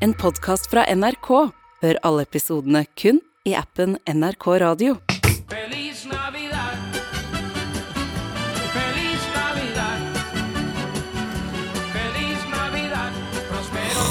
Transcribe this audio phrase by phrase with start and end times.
[0.00, 1.28] En podkast fra NRK.
[1.84, 4.94] Hør alle episodene kun i appen NRK Radio.
[5.50, 6.94] Feliz Navidad.
[8.72, 10.06] Feliz Navidad.
[11.92, 13.18] Feliz Navidad.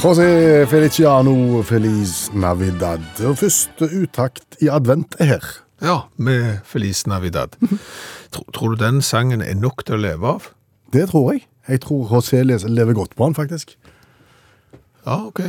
[0.03, 0.27] José
[0.69, 3.07] Feliciano Feliz Navidad.
[3.25, 5.49] Og første utakt i advent er her.
[5.81, 7.57] Ja, med Feliz Navidad.
[8.29, 10.51] Tror, tror du den sangen er nok til å leve av?
[10.93, 11.47] Det tror jeg.
[11.65, 13.73] Jeg tror José lever godt på den, faktisk.
[15.01, 15.41] Ja, ok.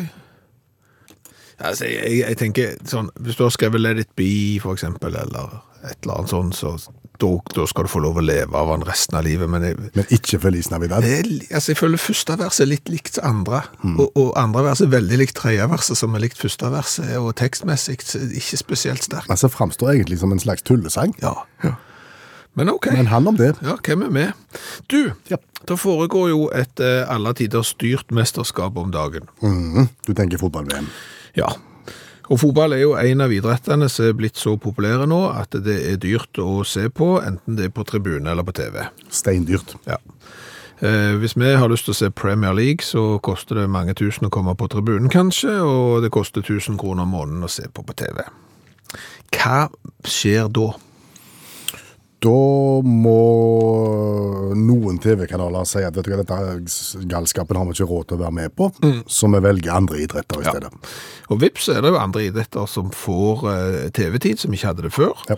[1.61, 4.31] Altså, jeg, jeg tenker sånn, hvis du har skrevet Let it be,
[4.63, 6.75] for eksempel, eller et eller annet sånt, så
[7.21, 7.29] da,
[7.69, 9.49] skal du få lov å leve av den resten av livet.
[9.53, 11.05] Men jeg, Men ikke Feliz Navidad.
[11.05, 14.81] det er, altså, jeg føler første vers er litt likt andre, og, og andre vers
[14.81, 17.99] er veldig likt tredje verset, som er likt første verset, og tekstmessig
[18.41, 19.29] ikke spesielt sterkt.
[19.33, 21.13] Altså framstår egentlig som en slags tullesang.
[21.21, 21.35] Ja.
[22.57, 22.89] Men ok.
[22.97, 23.53] Men han om det.
[23.63, 24.33] Ja, hvem er med?
[24.91, 25.37] Du, Ja.
[25.69, 29.29] det foregår jo et eh, alle tider styrt mesterskap om dagen.
[29.45, 29.89] Mhm.
[30.09, 30.89] Du tenker fotball-VM.
[31.39, 31.51] Ja.
[32.31, 35.81] Og fotball er jo en av idrettene som er blitt så populære nå at det
[35.91, 38.85] er dyrt å se på, enten det er på tribune eller på TV.
[39.11, 39.75] Steindyrt.
[39.89, 39.99] Ja.
[40.81, 44.29] Eh, hvis vi har lyst til å se Premier League, så koster det mange tusen
[44.29, 47.99] å komme på tribunen kanskje, og det koster 1000 kroner måneden å se på på
[47.99, 48.23] TV.
[49.35, 49.67] Hva
[50.07, 50.71] skjer da?
[52.21, 53.21] Da må
[54.61, 58.23] noen TV-kanaler si at vet du hva, dette galskapen har vi ikke råd til å
[58.25, 58.69] være med på,
[59.09, 60.53] så vi velger andre idretter i Ja.
[60.53, 60.91] stedet.
[61.31, 64.93] Og vips er det jo andre idretter som får eh, TV-tid, som ikke hadde det
[64.93, 65.15] før.
[65.31, 65.37] Ja.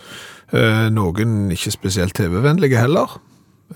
[0.53, 3.15] Eh, noen ikke spesielt TV-vennlige heller.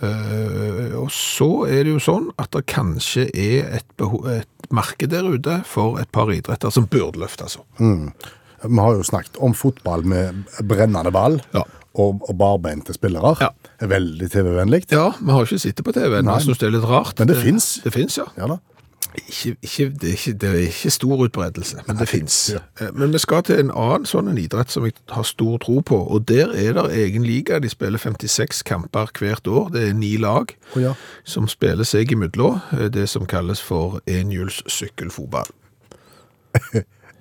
[0.02, 5.08] Eh, og så er det jo sånn at det kanskje er et, beho- et marked
[5.14, 7.68] der ute for et par idretter som burde løftes opp.
[8.66, 11.62] Vi har jo snakket om fotball med brennende ball Ja.
[11.96, 13.34] Og, og barbente spillere.
[13.40, 13.48] Ja.
[13.80, 14.84] Er veldig TV-vennlig.
[14.92, 16.36] Ja, vi har ikke sittet på TV, Nei.
[16.38, 17.18] jeg synes det er litt rart.
[17.18, 17.70] Men det finnes.
[17.84, 18.28] Det finnes, ja.
[18.36, 18.56] Ja.
[19.16, 22.34] Ikke, ikke, det, er ikke, det er ikke stor utbredelse, men det finnes.
[22.52, 22.58] ja.
[22.84, 25.78] Eh, Men vi skal til en annen sånn en idrett som jeg har stor tro
[25.80, 27.56] på, og der er det egen liga.
[27.64, 29.70] De spiller 56 kamper hvert år.
[29.72, 30.92] Det er ni lag oh, ja.
[31.24, 32.60] som spiller seg imellom.
[32.76, 34.60] eh, Det som kalles for enhjuls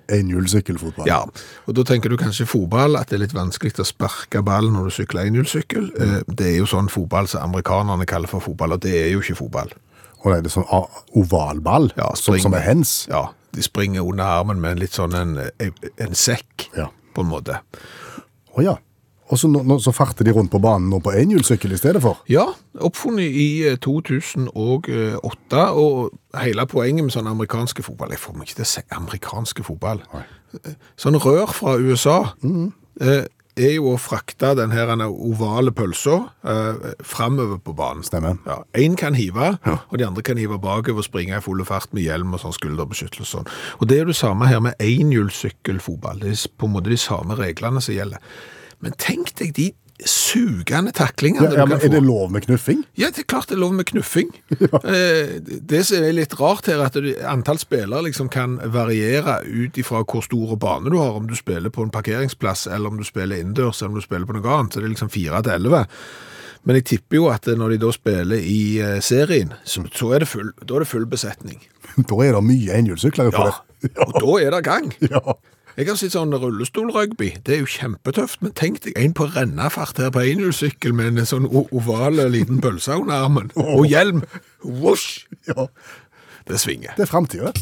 [0.08, 0.18] sykkelfotball.
[0.18, 1.06] Enhjuls sykkelfotball.
[1.06, 1.20] Ja,
[1.66, 4.84] og da tenker du kanskje fotball, at det er litt vanskelig å sparke ball når
[4.84, 5.90] du sykler enhjulssykkel.
[6.00, 9.20] Eh, Det er jo sånn fotball som amerikanerne kaller for fotball, og det er jo
[9.20, 9.70] ikke fotball.
[10.24, 12.42] Og det er sånn ovalball, Ja, som, spring.
[12.42, 13.06] som er hens.
[13.08, 15.38] Ja, de springer under armen med en litt sånn en,
[15.98, 16.88] en sekk, Ja.
[17.14, 17.60] på en måte.
[18.56, 18.76] Å ja.
[19.26, 22.22] Og så, nå, så farter de rundt på banen nå på enhjulssykkel i stedet for.
[22.30, 22.46] Ja,
[22.78, 28.60] oppfunnet i eh, 2008, og hele poenget med sånn amerikanske fotball, jeg får meg ikke
[28.60, 30.04] til å si amerikanske fotball,
[31.00, 32.68] sånn rør fra USA, mm.
[33.02, 38.06] er jo å frakte den her ovale pølsa eh, fremover på banen.
[38.06, 38.38] Stemmer.
[38.46, 41.90] Ja, en kan hive, og de andre kan hive bakover og springe i full fart
[41.96, 43.56] med hjelm og sånn skulderbeskyttelse og sånn.
[43.80, 46.22] Og det er jo det samme her med enhjulssykkelfotball.
[46.22, 48.22] Det er på en måte de samme reglene som gjelder.
[48.84, 49.70] Men tenk deg de
[50.04, 51.86] sugende taklingene Ja, du ja, kan men få.
[51.88, 52.82] er det lov med knuffing?
[53.00, 54.28] Ja, det er klart det er lov med knuffing.
[54.60, 54.80] ja.
[55.72, 56.98] Det som er litt rart her, er at
[57.32, 61.72] antall spillere liksom kan variere ut ifra hvor stor bane du har, om du spiller
[61.72, 64.76] på en parkeringsplass, eller om du spiller innendørs, eller om du spiller på noe annet.
[64.76, 65.86] Så det er liksom fire til elleve.
[66.66, 70.28] Men jeg tipper jo at når de da spiller i eh, serien, så, er det
[70.28, 71.62] full, da er det full besetning.
[72.10, 73.92] Da er det mye enhjulssykler på Ja, det.
[74.04, 74.92] og da er det gang.
[75.14, 75.22] Ja.
[75.76, 77.26] Jeg har sett sånn rullestolrugby.
[77.44, 81.26] Det er jo kjempetøft, men tenk deg en på rennafart her på enhjulssykkel med en
[81.28, 83.50] sånn oval liten pølse under armen.
[83.60, 84.22] Og hjelm.
[84.64, 85.26] Whoosh!
[85.50, 85.66] ja.
[86.48, 86.94] Det svinger.
[86.96, 87.52] Det er framtida.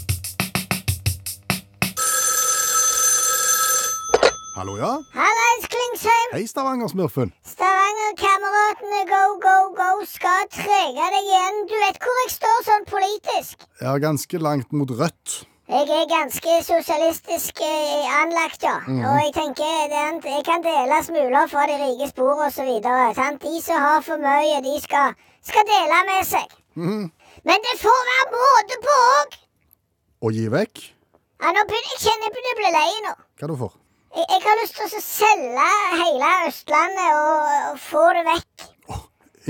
[4.55, 4.93] Hallo, ja?
[5.17, 6.37] Hallais, Klingsheim!
[6.37, 7.33] Hei, Stavanger-smurfen.
[7.51, 11.59] Stavanger-kameratene go, go, go skal trege deg igjen.
[11.67, 13.67] Du vet hvor jeg står sånn politisk?
[13.83, 15.41] Jeg er ganske langt mot rødt.
[15.69, 18.75] Jeg er ganske sosialistisk eh, anlagt, ja.
[18.85, 23.15] Og jeg tenker det, er- jeg kan dele smuler fra de rike spor videre.
[23.45, 26.53] De som har for mye, de skal, skal dele med seg.
[26.77, 29.39] Men det får være måte på òg!
[30.25, 30.85] Og gi vekk.
[31.43, 33.15] Ja, nå begynner jeg kjenner jeg begynner å bli lei nå.
[33.41, 33.73] Hva du får?
[34.17, 35.71] Jeg, jeg har lyst til å selge
[36.03, 38.69] hele Østlandet og, og få det vekk.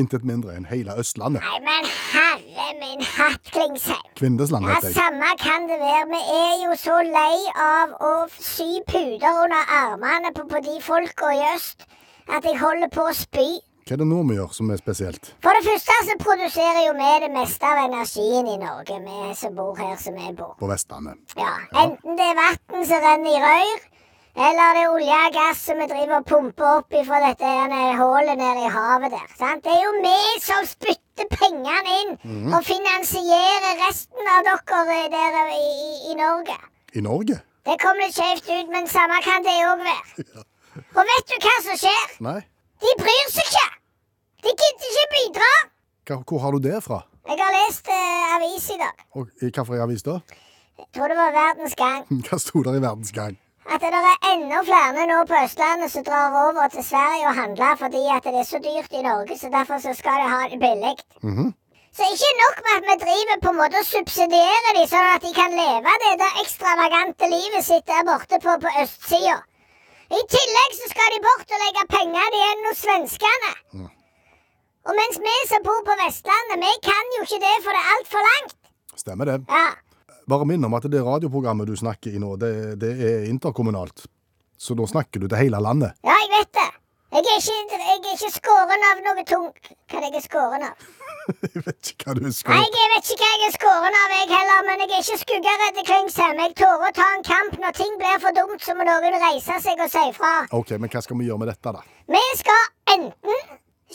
[0.00, 1.42] Intet mindre enn hele Østlandet.
[1.44, 4.08] Nei, men herre min hatt, Klingsheim.
[4.18, 4.96] Kvindesland, heter jeg.
[4.96, 6.06] Ja, samme kan det være.
[6.10, 7.36] Vi er jo så lei
[7.66, 11.86] av å sy puter under armene på, på de folka i øst
[12.26, 13.46] at jeg holder på å spy.
[13.84, 15.26] Hva er det nå vi gjør som er spesielt?
[15.44, 19.52] For det første så produserer jo vi det meste av energien i Norge, vi som
[19.58, 20.54] bor her som vi bor.
[20.58, 21.20] På Vestlandet.
[21.36, 21.52] Ja,
[21.82, 23.84] Enten det er vann som renner i røyr,
[24.34, 27.50] eller det er olje og gass som vi driver og pumper opp ifra dette
[28.00, 29.28] hullet nede i havet der.
[29.38, 29.62] Sant?
[29.62, 35.68] Det er jo vi som spytter pengene inn og finansierer resten av dere der i,
[36.10, 36.56] i, Norge.
[36.98, 37.38] I Norge?
[37.64, 40.44] Det kom litt skjevt ut, men samme kan det òg være.
[40.98, 42.14] Og vet du hva som skjer?
[42.26, 42.40] Nei?
[42.82, 43.68] De bryr seg ikke!
[44.42, 45.50] De gidder ikke bidra!
[46.10, 47.04] Hva, hvor har du det fra?
[47.30, 49.06] Jeg har lest eh, avis i dag.
[49.14, 50.18] Og i hvilken avis da?
[50.82, 52.04] Jeg tror det var Verdens Gang.
[52.26, 53.38] Hva sto der i Verdens Gang?
[53.72, 57.76] At det er enda flere nå på Østlandet som drar over til Sverige og handler
[57.80, 60.60] fordi at det er så dyrt i Norge, så derfor så skal de ha det
[60.64, 60.94] billig.
[61.96, 65.22] Så ikke nok med at vi driver på en måte og subsidierer de sånn at
[65.26, 69.36] de kan leve det der ekstravagante livet sitt der borte på, på østsida.
[70.18, 73.52] I tillegg så skal de bort og legge penger igjen hos svenskene.
[74.84, 77.92] Og mens vi som bor på Vestlandet, vi kan jo ikke det, for det er
[77.94, 78.58] altfor langt.
[79.00, 79.38] Stemmer det.
[79.48, 79.66] Ja.
[80.30, 84.06] Bare minn om at det radioprogrammet du snakker i nå, det, det er interkommunalt.
[84.56, 85.92] Så da snakker du til hele landet.
[86.06, 86.68] Ja, jeg vet det.
[87.14, 89.68] Jeg er ikke, jeg er ikke skåren av noe tungt.
[89.92, 90.86] Hva er jeg skåren av?
[91.54, 92.74] Jeg vet ikke hva du er Nei, skåret.
[92.76, 95.78] jeg vet ikke hva jeg er skåren av, jeg heller, men jeg er ikke skuggeredd
[95.88, 96.40] Klingsheim.
[96.42, 97.54] Jeg tårer å ta en kamp.
[97.62, 100.32] Når ting blir for dumt, så må noen reise seg og si fra.
[100.58, 101.80] Ok, men hva skal vi gjøre med dette, da?
[102.12, 102.66] Vi skal
[102.96, 103.40] enten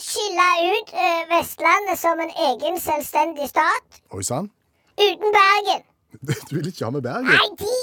[0.00, 4.50] skille ut eh, Vestlandet som en egen selvstendig stat Oi sann?
[4.98, 5.86] uten Bergen.
[6.50, 7.26] Du vil ikke ha med Bergen?
[7.30, 7.74] Nei, de,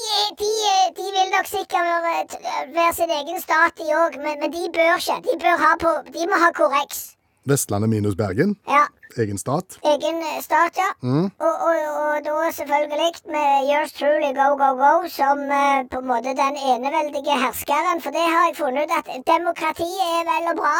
[0.41, 0.50] de,
[0.97, 5.18] de vil nok sikkert være, sin egen stat, de òg, men, men de bør ikke.
[5.27, 7.06] De, bør ha på, de må ha korreks.
[7.47, 8.57] Vestlandet minus Bergen?
[8.68, 8.83] Ja.
[9.18, 9.77] Egen stat?
[9.88, 10.89] Egen eh, stat, ja.
[11.07, 16.09] Og, og, og da selvfølgelig med Yours Truly Go Go Go som eh, på en
[16.12, 18.03] måte den eneveldige herskeren.
[18.03, 20.75] For det har jeg funnet ut at demokrati er vel og bra.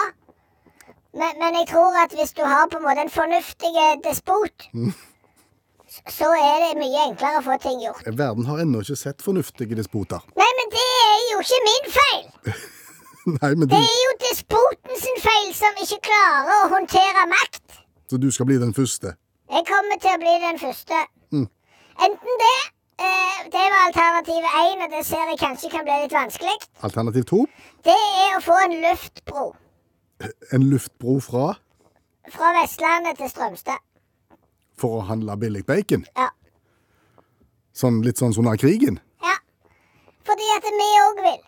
[1.18, 3.72] Men, men jeg tror at hvis du har på en måte en fornuftig
[4.06, 5.00] despot, s-
[6.12, 8.06] så er det mye enklere å få ting gjort.
[8.20, 10.24] Verden har ennå ikke sett fornuftige despoter.
[10.42, 12.26] Nei, men det er jo ikke min feil!
[13.28, 17.82] Nei, men du, Det er jo despoten sin feil som ikke klarer å håndtere makt.
[18.08, 19.18] så du skal bli den første.
[19.52, 21.02] Jeg kommer til å bli den første.
[22.08, 22.56] Enten det
[23.04, 26.56] eh, Det var alternativ én, og det ser jeg kanskje kan bli litt vanskelig.
[26.88, 27.40] Alternativ to,
[27.84, 29.48] Det er å få en luftbro
[30.52, 31.48] en luftbro fra
[32.34, 33.80] fra Vestlandet til Strømstad.
[34.78, 36.06] For å handle billig bacon.
[36.18, 36.30] Ja.
[37.78, 39.00] Sånn, litt sånn som under krigen.
[39.26, 39.36] ja.
[40.28, 41.44] Fordi at vi òg vil.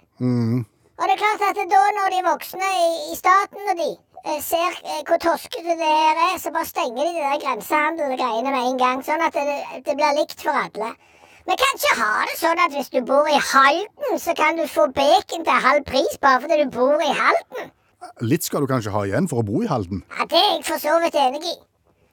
[0.99, 3.87] Og det er klart at da når de voksne i, i staten og de
[4.25, 8.51] eh, ser eh, hvor toskete det her er, så bare stenger de de der grensehandelgreiene
[8.51, 9.03] med en gang.
[9.03, 10.93] Sånn at det, det blir likt for alle.
[11.49, 14.65] Vi kan ikke ha det sånn at hvis du bor i Halden, så kan du
[14.69, 17.71] få bacon til halv pris bare fordi du bor i Halden.
[18.23, 20.03] Litt skal du kanskje ha igjen for å bo i Halden.
[20.19, 21.55] Ja, Det er jeg for så vidt enig i.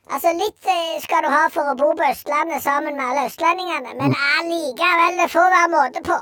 [0.07, 3.97] Altså, Litt eh, skal du ha for å bo på Østlandet sammen med alle østlendingene,
[3.99, 6.19] men allikevel, det får være måte på.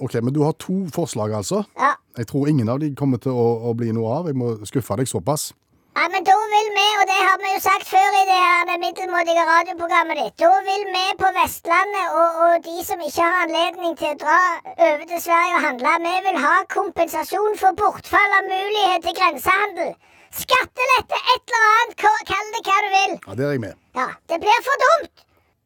[0.00, 1.62] Ok, men du har to forslag, altså.
[1.78, 1.92] Ja.
[2.18, 4.30] Jeg tror ingen av de kommer til å, å bli noe av.
[4.30, 5.52] Jeg må skuffe deg såpass.
[5.94, 8.64] Ja, men da vil vi, og det har vi jo sagt før i det her
[8.66, 13.44] det middelmådige radioprogrammet ditt, da vil vi på Vestlandet og, og de som ikke har
[13.44, 14.40] anledning til å dra
[14.88, 19.94] over til Sverige og handle, vi vil ha kompensasjon for bortfall av mulighet til grensehandel.
[20.34, 21.94] Skattelette, et eller annet,
[22.30, 23.12] kall det hva du vil.
[23.28, 23.74] Ja, Det er jeg med.
[23.94, 25.24] Ja, det blir for dumt.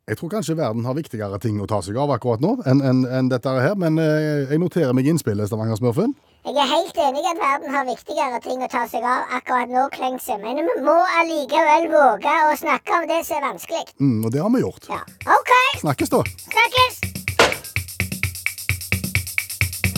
[0.08, 3.02] Jeg tror kanskje verden har viktigere ting å ta seg av akkurat nå enn en,
[3.12, 6.14] en dette her, men eh, jeg noterer meg innspillet, Stavanger-smurfen.
[6.48, 9.68] Jeg er helt enig i at verden har viktigere ting å ta seg av akkurat
[9.68, 13.84] nå, Klengse, men vi må allikevel våge å snakke om det som er vanskelig.
[14.00, 14.88] Mm, og det har vi gjort.
[14.88, 15.02] Ja,
[15.36, 16.22] OK, Snakkes, da.
[16.48, 17.00] snakkes!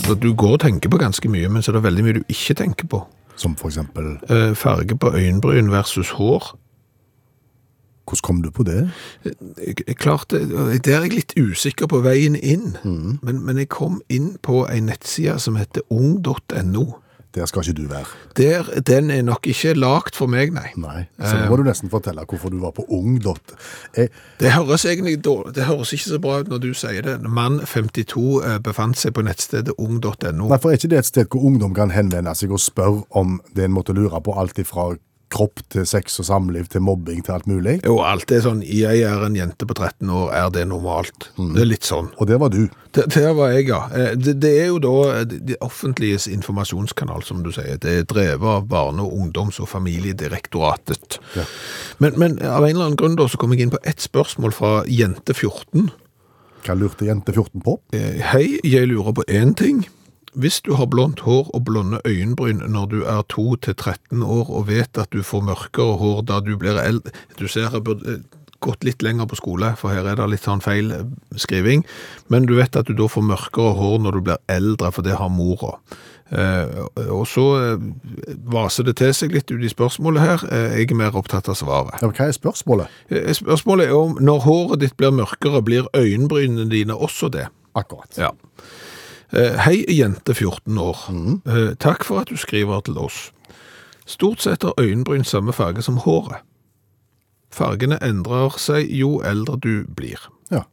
[0.01, 2.23] Så du går og tenker på ganske mye, men så er det veldig mye du
[2.27, 2.99] ikke tenker på.
[3.41, 6.53] Som for eksempel Eh, farge på øyenbryn versus hår.
[8.05, 8.89] Hvordan kom du på det?
[9.25, 10.39] Jeg, jeg klarte,
[10.83, 12.75] Der er jeg litt usikker på veien inn,
[13.23, 17.00] men, men jeg kom inn på en nettside som heter ung.no.
[17.35, 18.05] Der skal ikke du være.
[18.37, 20.71] Der, Den er nok ikke lagt for meg, nei.
[20.75, 21.05] Nei.
[21.19, 23.35] Så nå må du nesten fortelle hvorfor du var på ung.no.
[23.97, 24.09] Jeg...
[24.39, 27.17] Det høres egentlig dårlig, det høres ikke så bra ut når du sier det.
[27.23, 30.49] Mann 52 eh, befant seg på nettstedet ung.no.
[30.49, 33.39] Nei, for er ikke det et sted hvor ungdom kan henvende seg og spørre om
[33.55, 34.91] det en måtte lure på alt ifra
[35.31, 37.77] kropp til sex og samliv til mobbing til alt mulig?
[37.87, 41.29] Jo, alt er sånn, jeg er en jente på 13 år, er det normalt?
[41.39, 42.09] Det er litt sånn.
[42.19, 42.65] Og det var du.
[42.91, 43.81] Det, der var jeg, ja.
[43.95, 47.79] Eh, Det, det er jo da eh, det offentliges informasjonskanal, som du sier.
[47.79, 51.19] Det er drevet av Barne-, ungdoms- og familiedirektoratet.
[51.35, 51.45] Ja.
[52.03, 54.53] Men, men av en eller annen grunn da, så kom jeg inn på ett spørsmål
[54.55, 55.89] fra jente 14.
[56.65, 57.79] Hva lurte jente 14 på?
[57.95, 59.85] Eh, Hei, jeg lurer på én ting.
[60.33, 64.97] Hvis du har blondt hår og blonde øyenbryn når du er 2-13 år og vet
[64.97, 68.21] at du får mørkere hår da du blir eldre Du ser jeg burde eh,
[68.61, 71.03] gått litt lenger på skole, for her er det litt sånn feil eh,
[71.35, 71.81] skriving.
[72.29, 75.17] Men du vet at du da får mørkere hår når du blir eldre, for det
[75.17, 75.79] har mora.
[76.29, 76.77] Eh,
[77.09, 77.47] og så
[78.53, 80.45] vaser det til seg litt ut i spørsmålet her.
[80.77, 81.97] Jeg er mer opptatt av svaret.
[82.05, 83.01] Ja, hva er spørsmålet?
[83.41, 87.49] Spørsmålet er om når håret ditt blir mørkere, blir øyenbrynene dine også det?
[87.73, 88.13] Akkurat.
[88.19, 88.29] Ja.
[89.31, 90.97] Eh, Hei, jente 14 år.
[91.09, 91.41] Mm.
[91.79, 93.29] Takk for at du skriver til oss.
[94.05, 96.43] Stort sett har øyenbryn samme farge som håret.
[97.51, 100.19] Fargene endrer seg jo eldre du blir.
[100.51, 100.65] Ja.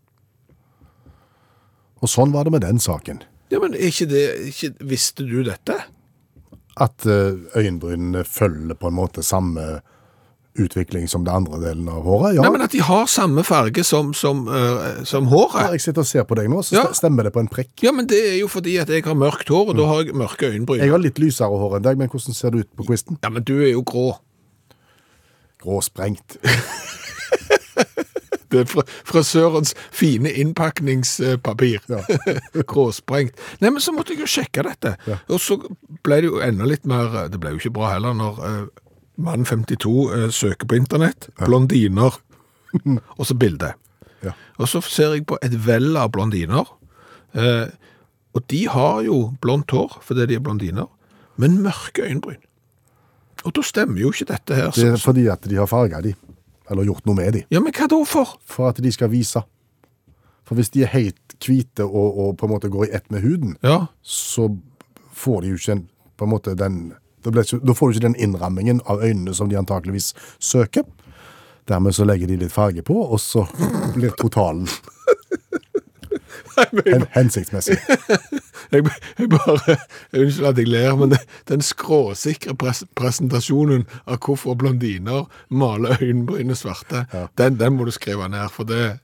[2.02, 3.22] Og sånn var det med den saken.
[3.50, 5.78] Ja, men ikke det, ikke, visste du dette?
[6.78, 9.80] At eh, øyenbrynene følger på en måte samme
[10.64, 12.34] utvikling som det andre delen av håret.
[12.36, 15.72] Ja, Nei, men at de har samme farge som, som, uh, som håret.
[15.76, 16.86] jeg sitter og ser på deg nå, så Ja.
[16.92, 17.72] stemmer det på en prikk.
[17.82, 20.14] Ja, men det er jo fordi at jeg har mørkt hår, og da har jeg
[20.14, 20.80] mørke øyenbryn.
[20.82, 23.18] Jeg har litt lysere hår enn deg, men hvordan ser det ut på kvisten?
[23.22, 24.18] Ja, men du er jo grå.
[25.62, 26.36] Gråsprengt.
[28.48, 31.82] Det er frisørens fine innpakningspapir.
[32.72, 33.36] Gråsprengt.
[33.60, 34.94] Nei, men så måtte jeg jo sjekke dette.
[35.28, 35.58] Og så
[36.06, 38.62] ble det jo enda litt mer Det ble jo ikke bra heller når eh,
[39.18, 41.28] mann 52 eh, søker på internett.
[41.42, 42.16] Blondiner.
[43.18, 43.72] og så bilde.
[44.24, 44.34] Ja.
[44.58, 46.68] Og så ser jeg på et vell av blondiner.
[47.34, 47.66] Eh,
[48.36, 50.88] og de har jo blondt hår fordi de er blondiner,
[51.40, 52.40] men mørke øyenbryn.
[53.46, 54.72] Og da stemmer jo ikke dette her.
[54.74, 56.14] Det er fordi at de har farga de,
[56.70, 58.36] eller gjort noe med de, ja, men hva da for?
[58.44, 59.42] for at de skal vise.
[60.48, 63.22] For hvis de er helt hvite og, og på en måte går i ett med
[63.22, 64.48] huden, Ja, så
[65.18, 65.84] får de jo ikke en,
[66.18, 66.80] på en måte den
[67.26, 70.84] ikke, da får du ikke den innrammingen av øynene som de antakeligvis søker.
[71.68, 73.46] Dermed så legger de litt farge på, og så
[73.94, 74.68] blir totalen
[76.86, 77.78] hen, hensiktsmessig.
[78.68, 78.84] Jeg,
[79.16, 79.78] jeg bare,
[80.12, 86.52] unnskyld at jeg ler, men det, den skråsikre pres, presentasjonen av hvorfor blondiner maler øyenbrynene
[86.58, 87.06] svarte,
[87.40, 88.98] den, den må du skrive ned, for det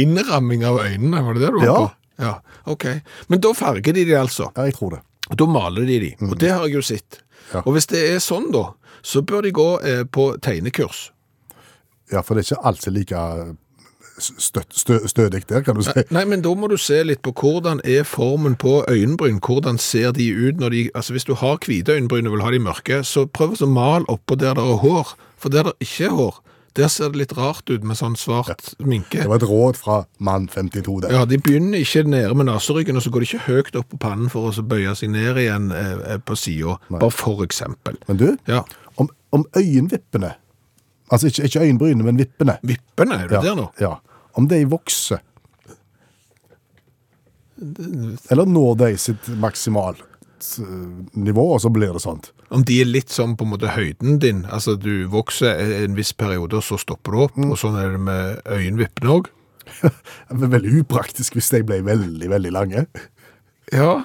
[0.00, 1.74] innramming av øynene, var det det du var Ja.
[1.76, 1.90] på?
[2.24, 2.32] Ja,
[2.72, 2.86] ok.
[3.28, 4.48] Men da farger de de altså.
[4.56, 5.02] Ja, jeg tror det.
[5.30, 7.20] Og Da maler de de, og det har jeg jo sett.
[7.52, 7.62] Ja.
[7.64, 8.72] Og hvis det er sånn da,
[9.02, 11.10] så bør de gå eh, på tegnekurs.
[12.10, 13.20] Ja, for det er ikke alltid like
[14.20, 16.02] støtt, stø, stødig der, kan du si.
[16.12, 20.12] Nei, men da må du se litt på hvordan er formen på øyenbryn, hvordan ser
[20.16, 23.02] de ut når de, altså hvis du har hvite øyenbryn og vil ha de mørke,
[23.06, 26.40] så prøv å male oppå der det er hår, for der det ikke er hår,
[26.78, 29.24] der ser det litt rart ut med sånn svart minke.
[29.24, 31.14] Det var et råd fra mann 52 der.
[31.14, 33.98] Ja, de begynner ikke nede med naseryggen, og så går de ikke høyt opp på
[34.04, 37.98] pannen for å bøye seg ned igjen eh, eh, på siden, bare for eksempel.
[38.08, 38.62] Men du, Ja,
[39.00, 40.34] om, om øyenvippene,
[41.10, 43.66] altså ikke, ikke øyenbrynene, men vippene, vippene, er du ja, der nå?
[43.82, 43.96] ja,
[44.38, 45.24] om de vokser,
[48.30, 50.06] eller når de sitt maksimalt
[51.14, 52.30] nivå, og så blir det sånt.
[52.50, 56.12] Om de er litt sånn på en måte høyden din, altså du vokser en viss
[56.16, 59.20] periode, og så stopper du opp, og sånn er det med øyenvippene
[59.86, 62.86] er veldig upraktisk hvis de ble veldig, veldig lange.
[63.70, 64.00] Ja,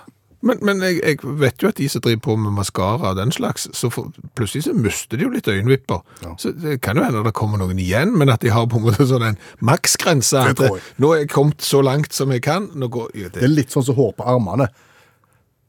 [0.46, 3.34] men, men jeg, jeg vet jo at de som driver på med maskara og den
[3.34, 6.04] slags, så for, plutselig så mister de jo litt øyenvipper.
[6.42, 8.86] Så det kan jo hende det kommer noen igjen, men at de har på en
[8.86, 10.44] måte sånn en maksgrense.
[10.54, 10.62] At
[11.02, 12.70] nå er jeg kommet så langt som jeg kan.
[12.78, 14.70] Går, ja, Det det, er litt sånn som hår på armene.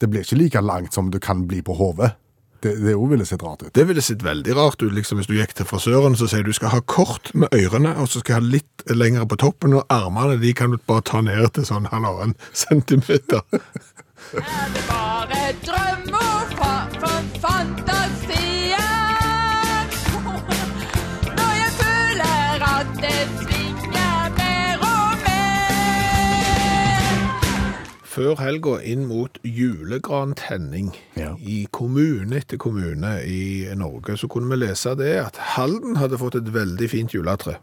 [0.01, 2.13] Det blir ikke like langt som det kan bli på hodet.
[2.61, 3.73] Det, det jo ville sett rart ut.
[3.75, 6.55] det ville sett veldig rart ut liksom, hvis du gikk til frisøren så sier du
[6.57, 9.85] skal ha kort med ørene, og så skal jeg ha litt lengre på toppen, og
[9.93, 13.45] armene de kan du bare ta ned til sånn halvannen centimeter.
[14.33, 17.96] Er det bare drømmer fra fa
[28.17, 31.35] Før helga inn mot julegrantenning Ja.
[31.37, 36.39] i kommune etter kommune i Norge, så kunne vi lese det at Halden hadde fått
[36.41, 37.59] et veldig fint juletre.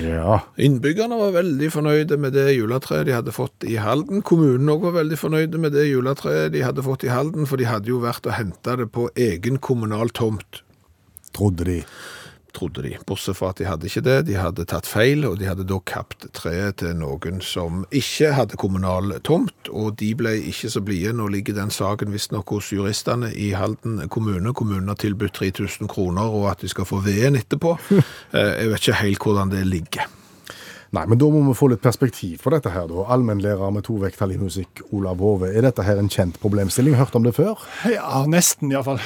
[0.00, 0.40] Ja.
[0.58, 4.22] Innbyggerne var veldig fornøyde med det juletreet de hadde fått i Halden.
[4.26, 7.68] Kommunen også var veldig fornøyde med det juletreet de hadde fått i Halden, for de
[7.68, 10.62] hadde jo vært og hentet det på egen kommunal tomt.
[11.34, 11.78] Trodde de.
[12.56, 12.94] Trodde de.
[13.06, 15.78] Bortsett fra at de hadde ikke det, de hadde tatt feil, og de hadde da
[15.90, 21.12] kapt treet til noen som ikke hadde kommunal tomt, og de ble ikke så blide.
[21.18, 24.54] Nå ligger den saken visstnok hos juristene i Halden kommune.
[24.56, 27.76] Kommunen har tilbudt 3000 kroner, og at de skal få veden etterpå.
[28.34, 30.06] Eh, Jeg vet ikke helt hvordan det ligger.
[30.94, 33.04] Nei, men da må vi få litt perspektiv på dette her, da.
[33.14, 35.48] Allmennlærer med to vekttall i musikk, Olav Hove.
[35.50, 36.94] Er dette her en kjent problemstilling?
[36.98, 37.58] Hørt om det før?
[37.90, 39.00] Ja, nesten iallfall.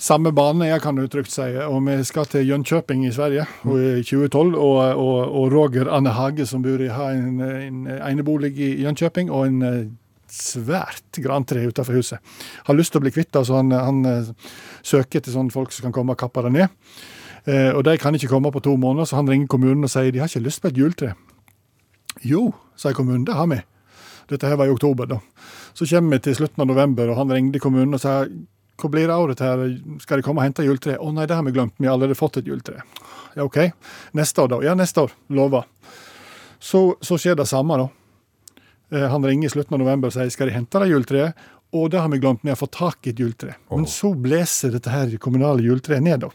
[0.00, 1.44] Samme bane, jeg kan du trygt si.
[1.66, 4.54] Og vi skal til Jönköping i Sverige og i 2012.
[4.56, 9.28] Og, og, og Roger Anne Hage, som bor i har en, en enebolig i Jönköping,
[9.28, 9.90] og en eh,
[10.32, 12.32] svært grantre utenfor huset.
[12.64, 14.30] Har lyst til å bli kvitt det, så han, han eh,
[14.80, 16.80] søker til sånne folk som kan komme og kappe det ned.
[17.44, 20.08] Eh, og de kan ikke komme på to måneder, så han ringer kommunen og sier
[20.14, 21.10] de har ikke lyst på et juletre.
[22.24, 23.60] Jo, sier kommunen, det har vi.
[24.32, 25.20] Dette her var i oktober, da.
[25.76, 28.22] Så kommer vi til slutten av november, og han ringte kommunen og sa
[28.80, 29.62] hvor blir det av dette her,
[30.02, 30.96] skal de komme og hente juletre?
[30.98, 32.82] Å nei, det har vi glemt, vi har allerede fått et juletre.
[33.36, 33.60] Ja, OK.
[34.18, 34.60] Neste år, da?
[34.66, 35.14] Ja, neste år.
[35.36, 35.68] Lover.
[36.60, 37.88] Så, så skjer det samme, da.
[38.92, 41.48] Eh, Han ringer i slutten av november og sier skal de hente det juletreet.
[41.78, 43.54] Og det har vi glemt, vi har fått tak i et juletre.
[43.70, 46.32] Men så blåser dette her kommunale juletreet ned, da.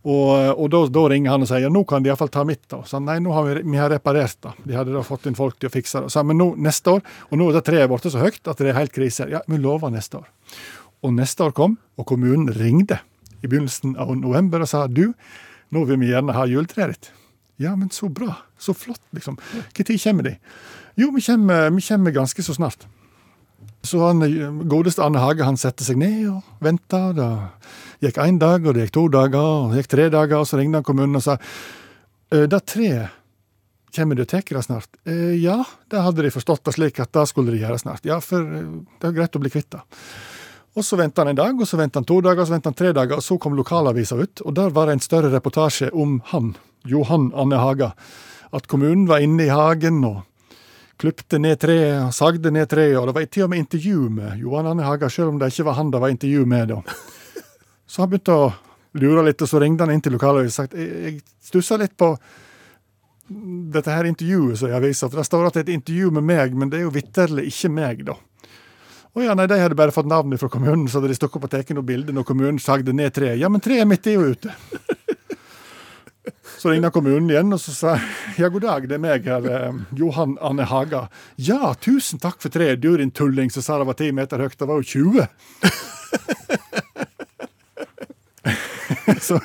[0.00, 2.62] Og, og da, da ringer han og sier ja, nå kan de iallfall ta mitt.
[2.72, 2.78] da.
[2.88, 4.52] Så han, nei, nå har vi, vi har reparert det.
[4.68, 6.12] De hadde da fått inn folk til å fikse det.
[6.12, 8.70] Så, men nå, neste år, og nå er det treet blitt så høyt at det
[8.72, 9.26] er helt krise.
[9.32, 10.28] Ja, vi lover neste år.
[11.06, 13.00] Og neste år kom, og kommunen ringte
[13.40, 15.10] i begynnelsen av november og sa du,
[15.72, 17.10] nå vil vi gjerne ha juletreet ditt.
[17.60, 18.34] Ja, men så bra.
[18.58, 19.36] Så flott, liksom.
[19.76, 20.38] Når kommer de?
[20.96, 22.86] Jo, vi kommer, vi kommer ganske så snart.
[23.84, 24.20] Så han
[24.68, 27.00] godeste Anne Hage han satte seg ned og venta.
[27.16, 27.28] Det
[28.04, 30.60] gikk én dag, og det gikk to dager, og det gikk tre dager, og så
[30.60, 31.38] ringte han kommunen og sa
[32.30, 33.16] «Eh, det treet
[33.90, 34.92] Kommer du og tar det snart?
[35.02, 38.04] Eh, ja, det hadde de forstått det slik at det skulle de gjøre snart.
[38.06, 38.68] Ja, for eh,
[39.02, 39.80] det er greit å bli kvitt det.
[40.78, 42.70] Og så venta han en dag, og så venta han to dager, og så venta
[42.70, 45.90] han tre dager, og så kom lokalavisa ut, og der var det en større reportasje
[45.90, 46.52] om han,
[46.86, 47.90] Johan Anne Haga.
[48.54, 50.22] At kommunen var inne i hagen og
[51.00, 54.38] klipte ned treet, og sagde ned treet, og det var til og med intervju med
[54.44, 56.80] Johan Anne Haga, selv om det ikke var han det var intervju med da.
[57.90, 58.50] Så han begynte å
[59.00, 61.96] lure litt, og så ringte han inn til lokalavisa og sa jeg, jeg stussa litt
[61.98, 62.14] på
[63.70, 66.26] dette her intervjuet som jeg viser, for det står at det er et intervju med
[66.26, 68.16] meg, men det er jo vitterlig ikke meg, da.
[69.10, 71.48] Å ja, nei, de hadde bare fått navnet fra kommunen, så hadde de stukket opp
[71.48, 73.40] og tatt noen bilder når kommunen sagde ned treet.
[73.40, 74.54] Ja, men treet mitt er jo ute.
[76.60, 77.94] Så ringte kommunen igjen og så sa
[78.36, 81.06] ja, god dag, det er meg her, eh, Johan Anne Haga.
[81.40, 84.58] Ja, tusen takk for treet, du din tulling, som sa det var ti meter høyt.
[84.60, 85.24] Det var jo 20.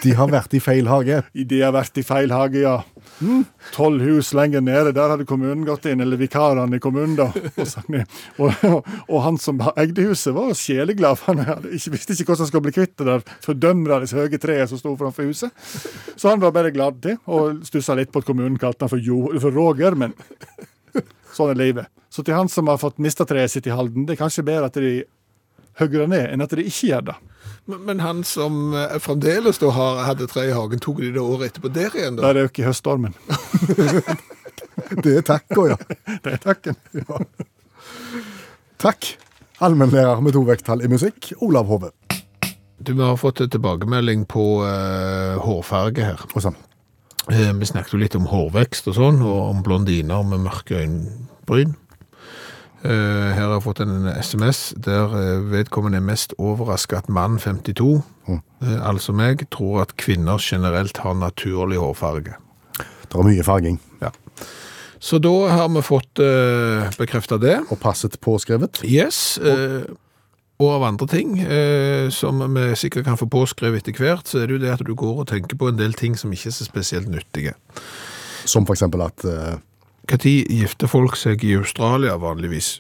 [0.03, 1.21] De har vært i feil hage.
[1.33, 2.77] De har vært i feil hage, ja.
[3.73, 7.29] Tolv hus lenger nede, der hadde kommunen gått inn, eller vikarene i kommunen, da.
[8.35, 12.27] Og, og, og han som eide huset, var sjeleglad, for han hadde ikke, visste ikke
[12.31, 15.65] hvordan han skulle bli kvitt det der fordømrende høye treet som sto framfor huset.
[16.15, 19.01] Så han var bare glad til, og stussa litt på at kommunen kalte han for,
[19.01, 20.15] jo, for Roger, men
[21.35, 21.91] sånn er livet.
[22.11, 24.69] Så til han som har fått mista treet sitt i Halden, det er kanskje bedre
[24.69, 24.97] at de
[25.79, 27.15] hogger ned, enn at de ikke gjør det.
[27.65, 31.21] Men, men han som eh, fremdeles da har, hadde tre i hagen, tok de det
[31.21, 33.17] året etterpå der igjen, Da det er jo ikke høststormen.
[34.75, 35.77] Det er takka, ja.
[36.23, 36.79] Det er takken.
[37.05, 37.19] Ja.
[38.81, 39.07] Takk.
[39.63, 41.89] Allmennlærer med to vekttall i musikk, Olav Hove.
[42.77, 46.25] Du, vi har fått tilbakemelding på uh, hårfarge her.
[46.33, 46.57] Og sånn.
[47.31, 51.73] Uh, vi snakket jo litt om hårvekst og sånn, og om blondiner med mørke øyenbryn.
[52.85, 57.39] Eh, her har jeg fått en SMS der eh, vedkommende er mest overrasket at mann
[57.41, 62.37] 52, eh, altså meg, tror at kvinner generelt har naturlig hårfarge.
[62.77, 63.81] Det er mye farging.
[64.03, 64.13] Ja.
[64.99, 67.59] Så da har vi fått uh, bekreftet det.
[67.69, 68.79] Og passet påskrevet.
[68.87, 69.37] Yes.
[69.37, 69.85] Uh,
[70.63, 74.47] og av andre ting eh, som vi sikkert kan få påskrevet etter hvert, så er
[74.47, 76.55] det jo det at du går og tenker på en del ting som ikke er
[76.55, 77.55] så spesielt nyttige.
[78.47, 79.57] Som eksempel at eh,
[80.05, 82.79] Tid gifter folk seg i Australia vanligvis?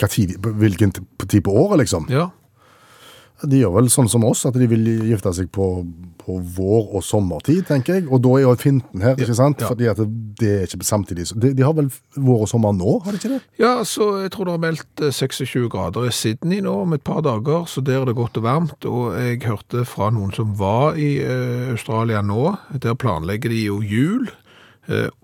[0.00, 0.92] hva tid, hvilken
[1.26, 2.06] tid på året, liksom.
[2.08, 2.30] Ja,
[3.40, 5.66] De gjør vel sånn som oss, at de vil gifte seg på,
[6.20, 8.02] på vår- og sommertid, tenker jeg.
[8.12, 9.62] Og da er jo finten her, ikke sant?
[9.64, 9.70] ja.
[9.70, 10.02] Fordi at
[10.40, 11.24] det er ikke samtidig.
[11.40, 11.88] De, de har vel
[12.20, 13.40] vår og sommer nå, har de ikke det?
[13.60, 17.04] ja så jeg tror det har meldt eh, 26 grader i Sydney nå om et
[17.04, 18.84] par dager, så der er det godt og varmt.
[18.84, 23.80] Og jeg hørte fra noen som var i eh, Australia nå, der planlegger de jo
[23.80, 24.39] jul eh,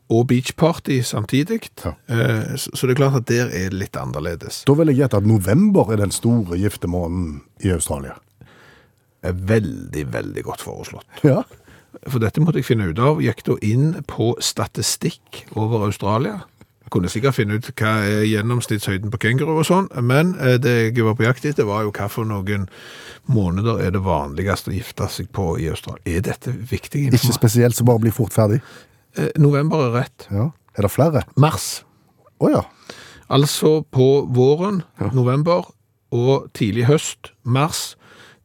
[0.08, 1.60] og beachparty samtidig.
[1.84, 1.94] Ja.
[2.08, 4.62] Eh, så, det er klart at der er det litt annerledes.
[4.68, 8.14] Da vil jeg gjette at november er den store giftermåneden i Australia.
[9.22, 11.06] er veldig, veldig godt foreslått.
[11.24, 11.42] Ja.
[12.06, 13.22] For dette måtte jeg finne ut av.
[13.24, 16.44] Gikk da inn på statistikk over Australia.
[16.86, 20.74] Jeg kunne sikkert finne ut hva er gjennomsnittshøyden på kenguru og sånn, men eh, det
[20.92, 22.68] jeg var på jakt etter var jo hva for noen
[23.26, 26.04] måneder er det vanligst å gifte seg på i Australia.
[26.06, 28.60] Er dette viktig Ikke spesielt, så bare bli fort ferdig.
[29.16, 30.28] Eh, November er rett.
[30.30, 30.50] Ja.
[30.76, 31.24] Er det flere?
[31.40, 31.84] Mars.
[32.42, 32.64] Å ja.
[33.32, 34.82] Altså på våren,
[35.16, 35.64] november,
[36.14, 37.96] og tidlig høst, mars,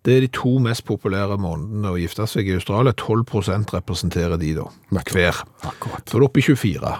[0.01, 2.93] det er de to mest populære månedene å gifte seg i Australia.
[2.97, 5.43] 12 representerer de da, hver.
[5.61, 6.07] Akkurat.
[6.09, 6.93] Så er det oppe i 24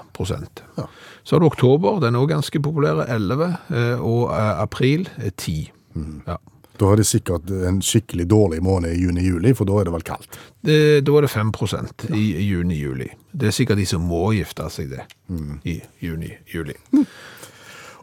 [0.77, 0.85] ja.
[1.23, 5.33] Så har du oktober, den er òg ganske populær, 11, eh, og eh, april er
[5.33, 5.71] 10.
[6.27, 6.37] Ja.
[6.77, 10.05] Da har de sikkert en skikkelig dårlig måned i juni-juli, for da er det vel
[10.05, 10.37] kaldt.
[10.65, 11.81] Det, da er det 5 ja.
[12.17, 13.09] i juni-juli.
[13.33, 15.05] Det er sikkert de som må gifte seg det
[15.63, 16.75] i juni-juli.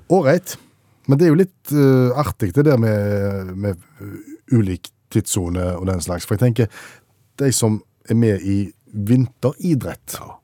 [0.08, 0.56] Ålreit.
[1.08, 5.86] Men det er jo litt uh, artig det der med, med eh, ulik tidssone og
[5.88, 6.26] den slags.
[6.28, 6.68] For jeg tenker,
[7.40, 8.58] de som er med i
[8.92, 10.34] vinteridrett Ja.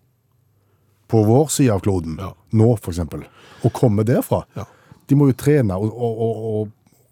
[1.08, 2.32] på vår side av kloden, Ja.
[2.52, 3.24] nå eksempel,
[3.64, 4.64] og kommer derfra, Ja.
[5.08, 6.70] de må jo trene og, og, og,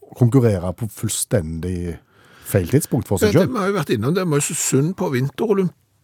[0.09, 1.99] og konkurrere på fullstendig
[2.45, 3.49] feil tidspunkt for seg sjøl.
[3.53, 4.27] Vi har jo vært innom det.
[4.29, 5.13] Vi er så sunn på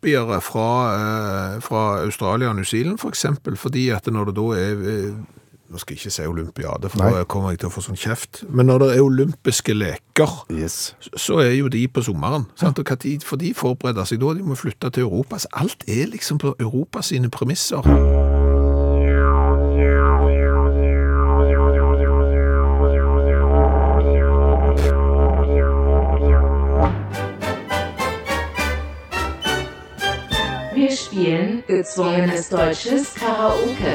[0.02, 4.42] vinterolympiere fra, eh, fra Australia og New Zealand, for eksempel, fordi at når det da
[4.42, 5.14] er eh,
[5.70, 7.10] Nå skal jeg ikke si olympiade, for Nei.
[7.12, 8.42] da kommer jeg til å få sånn kjeft.
[8.48, 10.94] Men når det er olympiske leker, Yes.
[11.14, 12.46] så er jo de på sommeren.
[12.56, 12.78] Sant?
[12.78, 15.36] Og hva tid, for de forbereder seg da, de må flytte til Europa.
[15.36, 18.37] Så alt er liksom på Europas premisser.
[31.08, 33.94] Spielen gezwungenes deutsches Karaoke.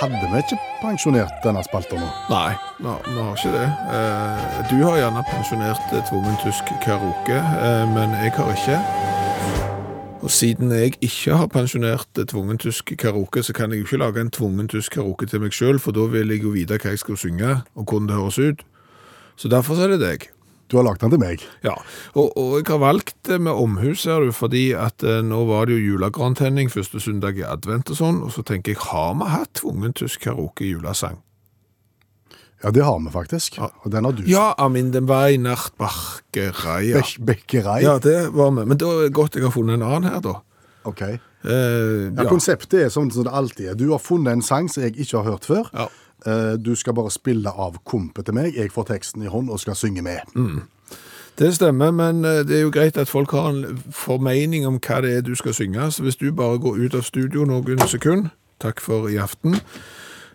[0.00, 2.08] Hadde vi ikke pensjonert denne spalta nå?
[2.30, 3.68] Nei, vi har- har ikke det.
[3.94, 8.78] Eh, Du har gjerne pensjonert eh, tvungen tysk karaoke, eh, men jeg har ikke.
[10.22, 14.20] Og siden jeg ikke har pensjonert tvungen tysk karaoke, så kan jeg jo ikke lage
[14.20, 16.98] en tvungen tysk karaoke til meg sjøl, for da vil jeg jo vite hva jeg
[16.98, 18.62] skal synge, og hvordan det høres ut.
[19.36, 20.28] Så derfor så er det deg.
[20.68, 21.42] Du har lagt den til meg.
[21.62, 21.74] Ja,
[22.18, 25.66] og, og jeg har valgt det med omhu, ser du, fordi at eh, nå var
[25.68, 29.28] det jo julegrantenning første søndag i advent og sånn, og så tenker jeg, har vi
[29.30, 31.20] hatt tvungen tysk karaoke julesang?
[32.64, 33.58] Ja, det har vi faktisk.
[33.60, 33.68] Ja.
[33.84, 34.22] Og den har du.
[34.26, 36.88] Ja, Amin, den Weihnachtsbacherei.
[36.90, 37.02] Ja.
[37.02, 37.82] Bek Bekkerei.
[37.84, 38.64] ja, det var vi.
[38.66, 40.38] Men da er det godt jeg har funnet en annen her, da.
[40.88, 41.02] Ok.
[41.02, 42.26] Eh, Ja, ja.
[42.30, 43.76] Konseptet er sånn som det alltid er.
[43.78, 45.68] Du har funnet en sang som jeg ikke har hørt før.
[45.76, 45.86] Ja.
[46.26, 48.54] Eh, Du skal bare spille av kompet til meg.
[48.56, 50.18] Jeg får teksten i hånd og skal synge med.
[51.38, 55.00] Det stemmer, men eh, det er jo greit at folk har en formening om hva
[55.04, 55.90] det er du skal synge.
[55.92, 59.56] Så hvis du bare går ut av studio noen sekunder, takk for i aften,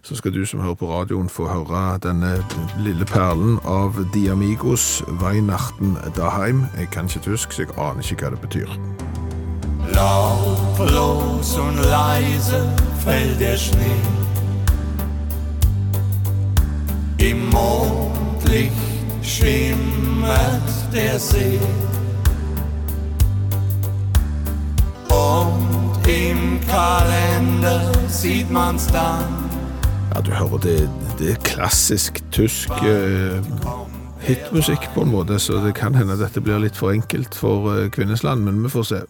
[0.04, 2.44] så skal du som hører på radioen få høre denne
[2.82, 6.64] lille perlen av Diamigos Weihnachten daheim.
[6.78, 8.70] Jeg kan ikke tysk, så jeg aner ikke hva det betyr.
[9.94, 12.62] Lautlos und leise
[13.04, 14.31] fällt der Schnee.
[19.24, 21.58] Schimmert der See.
[25.08, 29.50] Und im Kalender sieht man's dann.
[30.14, 33.42] Ja, du hører det, det er klassisk tysk eh,
[34.20, 37.90] hitmusikk på en måte, så det kan hende dette blir litt for enkelt for eh,
[37.90, 39.02] Kvinnesland, men vi får se.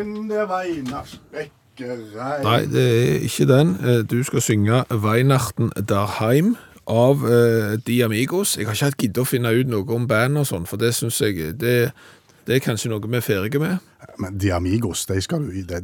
[0.00, 3.76] In der Weihnachtsbäckerei Nei, det er ikke den.
[3.84, 8.56] Eh, Du skal synge Weihnachten daheim av eh, De Amigos.
[8.58, 10.94] Jeg har ikke hatt giddet å finne ut noe om band og sånn, for det
[10.94, 11.92] synes jeg det,
[12.46, 13.78] det er kanskje noe vi er ferdige med.
[14.18, 15.80] Men De Amigos, de skal, du, de,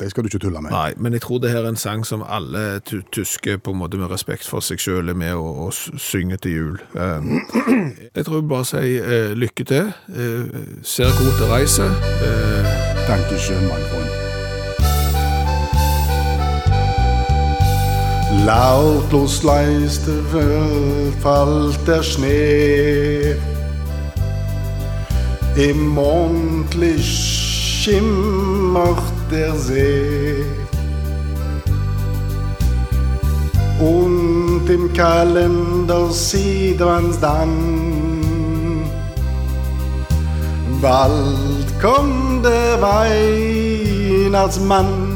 [0.00, 0.70] de skal du ikke tulle med.
[0.72, 2.80] Nei, men jeg tror det her er en sang som alle
[3.12, 6.56] tyske på en måte med respekt for seg selv er med og, og synger til
[6.56, 6.80] jul.
[6.94, 9.92] Eh, jeg tror jeg bare sier eh, lykke til.
[10.14, 11.90] Eh, ser god til reise.
[12.22, 13.95] Uh, Dankeschön, mein
[18.46, 23.34] Lautlos leiste Welt fällt der Schnee.
[25.56, 30.44] Im Mondlicht schimmert der See.
[33.80, 38.84] Und im Kalender sieht man's dann.
[40.80, 42.80] Bald kommt der
[44.30, 45.15] Weihnachtsmann.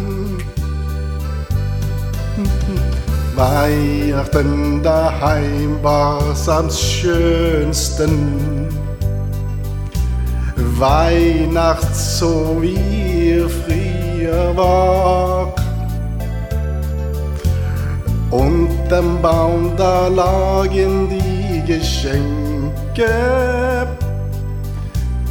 [3.40, 8.68] Weihnachten daheim war's am schönsten.
[10.57, 15.55] Weihnacht so wie er früher war.
[18.31, 23.09] Unterm Baum da lagen die Geschenke.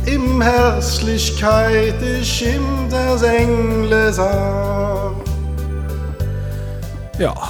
[0.08, 1.93] Im Herzlichkeit
[2.24, 5.00] schimmt das Englesar.
[7.19, 7.49] ja, eh,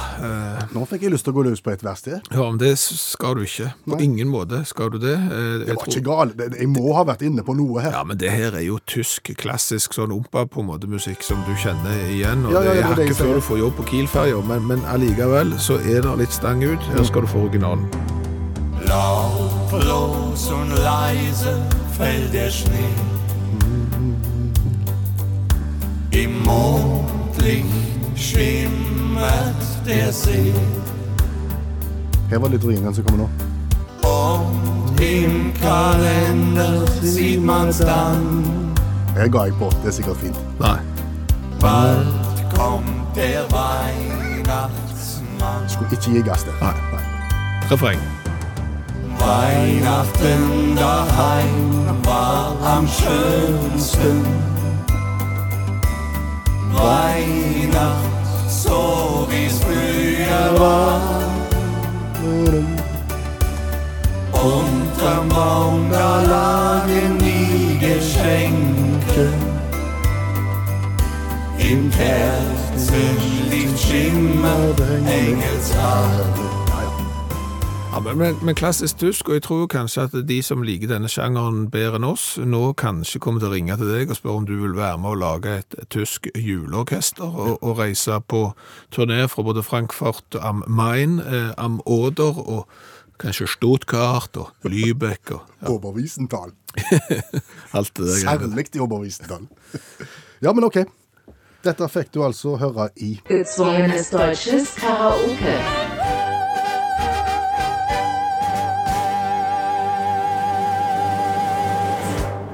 [0.70, 2.20] Nå fikk jeg lyst til å gå løs på et vers til.
[2.30, 3.72] ja, men det skal du ikke.
[3.84, 4.04] På Nei.
[4.04, 5.16] ingen måte skal du det.
[5.18, 6.58] Jeg Det var tror- ikke galt.
[6.60, 7.90] Jeg må ha vært inne på noe her.
[7.90, 11.42] Ja, men det her er jo tysk, klassisk sånn ompa på en måte musikk som
[11.48, 13.74] du kjenner igjen, og Ja, ja, det ja, er er hakket før du får jobb
[13.76, 16.78] på Kiel-ferja, men, men allikevel så er det litt stang ut.
[16.94, 17.90] Her skal du få originalen.
[18.86, 21.52] Lautlos und leise
[21.98, 22.94] fällt der Schnee.
[26.12, 27.79] Im Mondlicht
[28.20, 30.52] schimmert der See.
[32.28, 33.28] Her var litt ringende som kommer nå.
[34.06, 38.44] Und im Kalender sieht man's dann.
[39.14, 39.70] Her ga jeg på.
[39.82, 40.36] Det er sikkert fint.
[40.60, 40.78] Nei.
[41.60, 42.06] Bald
[42.54, 45.68] kommt der Weihnachtsmann.
[45.68, 46.52] Skulle ikke gi gass der.
[46.60, 46.74] Nei.
[47.70, 47.98] Refreng.
[49.18, 54.49] Weihnachten daheim war am schönsten.
[56.72, 61.00] Weihnacht, so wie's früher war.
[64.32, 69.32] Unterm Baum, da lagen die Geschenke.
[71.58, 74.74] Din kæresteligt skimmer
[75.06, 76.59] Engelshav
[77.92, 81.08] Ja, men, men, men klassisk tysk, og jeg tror kanskje at de som liker denne
[81.10, 84.46] sjangeren bedre enn oss, nå kanskje kommer til å ringe til deg og spørre om
[84.46, 88.44] du vil være med å lage et, tysk juleorkester og, og reise på
[88.94, 92.70] turné fra både Frankfurt am Main, eh, am Oder og
[93.20, 96.54] kanskje Stuttgart og Lübeck og ja, Oberwiesenthal.
[97.76, 98.22] alt det der.
[98.22, 99.50] Særlig i Oberwiesenthal.
[100.38, 100.84] Ja, men ok.
[101.66, 105.58] Dette fikk du altså høre i Gezwungenes deutsches Karaoke.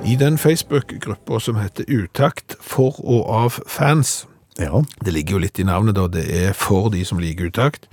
[0.07, 4.27] I den Facebook-gruppa som heter Utakt for og av fans.
[4.59, 4.85] Ja.
[5.05, 7.89] Det ligger jo litt i navnet da, det er for de som liker utakt,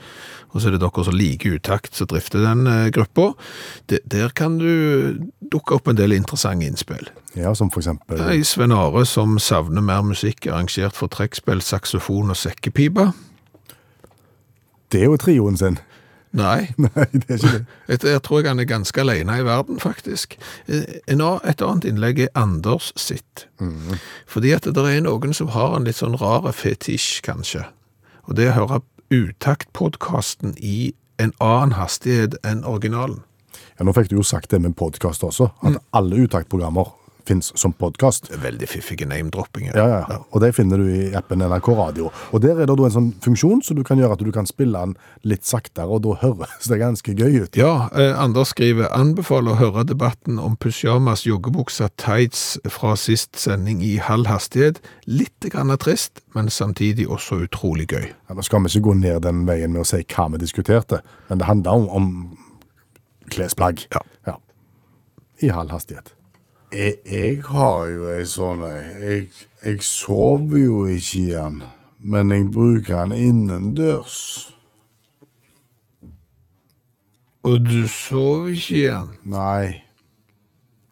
[0.54, 3.32] og så er det dere som liker utakt som drifter den eh, gruppa.
[3.90, 7.10] Der kan du dukke opp en del interessante innspill.
[7.36, 12.30] ja, som for eksempel Ei Sven Are som savner mer musikk arrangert for trekkspill, saksofon
[12.30, 13.10] og sekkepipe.
[14.92, 15.82] Det er jo trioen sin.
[16.34, 17.66] Nei, Nei, det er ikke det.
[17.88, 20.34] jeg, jeg tror jeg han er ganske alene i verden, faktisk.
[20.66, 23.46] Eh, et annet innlegg er Anders sitt.
[24.28, 27.68] Fordi at det er noen som har en litt sånn rar fetisj, kanskje.
[28.26, 28.82] Og det er å høre
[29.14, 33.22] utakt-podkasten i en annen hastighet enn originalen.
[33.78, 36.90] Ja, nå fikk du jo sagt det med podkast også, at alle uttaktprogrammer
[37.28, 38.30] fins som podkast.
[38.44, 39.78] Veldig fiffige name-droppinger.
[39.78, 40.20] Ja, ja, ja.
[40.32, 42.12] Og det finner du i appen NRK Radio.
[42.32, 44.48] Og der er det da en sånn funksjon som du kan gjøre at du kan
[44.50, 44.96] spille den
[45.28, 47.60] litt saktere, og da høres det ganske gøy ut.
[47.60, 53.82] Ja, eh, Anders skriver anbefaler å høre debatten om pysjamas, joggebuksa, tights fra sist sending
[53.84, 54.82] i halv hastighet.
[55.10, 58.10] Litt grann trist, men samtidig også utrolig gøy.
[58.12, 61.02] Ja, nå skal vi ikke gå ned den veien med å si hva vi diskuterte,
[61.30, 63.88] men det handler om, om klesplagg.
[63.92, 64.38] Ja.
[65.44, 66.14] I halv hastighet.
[66.74, 68.80] Jeg, jeg har jo ei sånn ei.
[69.04, 69.28] Jeg,
[69.62, 71.62] jeg sover jo ikke i den,
[72.02, 74.20] men jeg bruker den innendørs.
[77.44, 79.12] Og du sover ikke igjen?
[79.30, 79.84] Nei,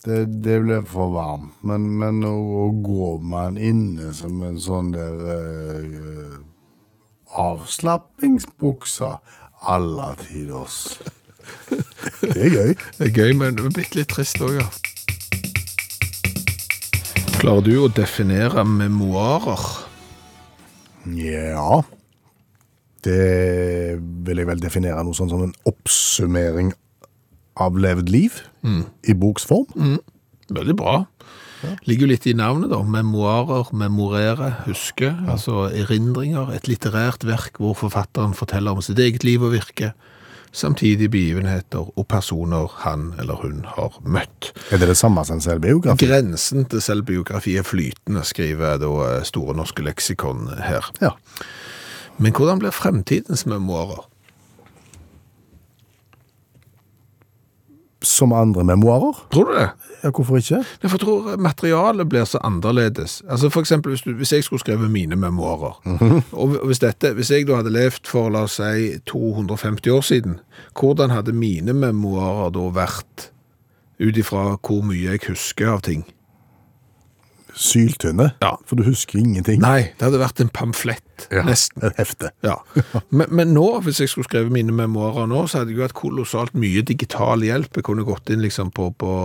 [0.05, 1.57] det, det ble for varmt.
[1.65, 6.37] Men, men å, å gå med den inne som en sånn der uh,
[7.41, 9.15] avslappingsbukse
[9.71, 10.99] alle tiders.
[12.21, 12.73] Det er gøy.
[12.97, 14.69] Det er gøy, men bitte litt trist òg, ja.
[17.41, 19.61] Klarer du å definere memoarer?
[21.17, 21.79] Ja.
[23.01, 26.69] Det vil jeg vel definere noe sånn som en oppsummering
[27.57, 29.65] av levd liv i boks form.
[29.73, 29.97] Mm.
[30.53, 30.93] Veldig bra.
[31.89, 32.83] Ligger jo litt i navnet, da.
[32.85, 35.09] Memoarer, memorere, huske.
[35.25, 36.53] Altså erindringer.
[36.53, 39.95] Et litterært verk hvor forfatteren forteller om sitt eget liv og virke.
[40.51, 44.51] Samtidig begivenheter og personer han eller hun har møtt.
[44.71, 46.05] Er det det samme som selvbiografi?
[46.05, 50.91] Grensen til selvbiografi er flytende, skriver da eh, Store norske leksikon her.
[51.01, 51.15] Ja.
[52.19, 54.10] Men hvordan blir fremtidens memoarer?
[58.01, 59.17] Som andre memoarer?
[59.31, 59.67] Tror du det?
[60.03, 60.63] Ja, hvorfor ikke?
[60.81, 63.19] Jeg tror materialet blir så annerledes.
[63.29, 65.77] Altså for eksempel hvis, du, hvis jeg skulle skrevet mine memoarer,
[66.31, 70.39] og hvis, dette, hvis jeg da hadde levd for, la oss si, 250 år siden,
[70.79, 73.29] hvordan hadde mine memoarer da vært
[74.01, 76.01] ut ifra hvor mye jeg husker av ting?
[77.57, 78.31] Syltynne?
[78.41, 78.53] Ja.
[78.65, 79.61] For du husker ingenting?
[79.63, 81.83] Nei, det hadde vært en pamflett, Ja, nesten.
[81.85, 82.31] Et hefte.
[82.45, 82.57] Ja.
[83.09, 85.97] Men, men nå, hvis jeg skulle skrevet mine memoarer nå, så hadde jeg jo hatt
[85.97, 87.75] kolossalt mye digital hjelp.
[87.77, 89.15] Jeg kunne gått inn liksom på, på,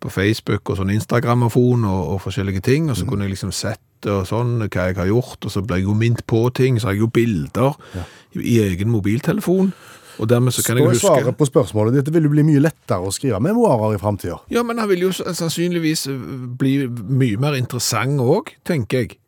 [0.00, 3.84] på Facebook og sånn Instagram-afon og, og forskjellige ting, og så kunne jeg liksom sett
[4.06, 6.88] og sånn, hva jeg har gjort, og så ble jeg jo minnet på ting, så
[6.88, 9.72] har jeg jo bilder i, i egen mobiltelefon,
[10.18, 11.06] og dermed så kan Og jeg huske...
[11.06, 14.40] svaret på spørsmålet ditt, det vil jo bli mye lettere å skrive memoarer i fremtiden.
[14.50, 16.18] Ja, men han vil jo sannsynligvis eh,
[16.58, 19.18] bli mye mer interessant òg, tenker jeg.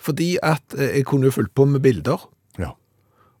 [0.00, 2.24] Fordi at eh, jeg kunne jo fulgt på med bilder,
[2.60, 2.72] Ja.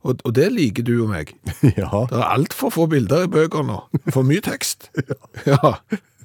[0.04, 1.32] og, og det liker du og meg.
[1.80, 1.88] ja.
[2.10, 3.80] Det er altfor få bilder i bøker nå.
[4.12, 4.90] For mye tekst.
[5.48, 5.76] Ja.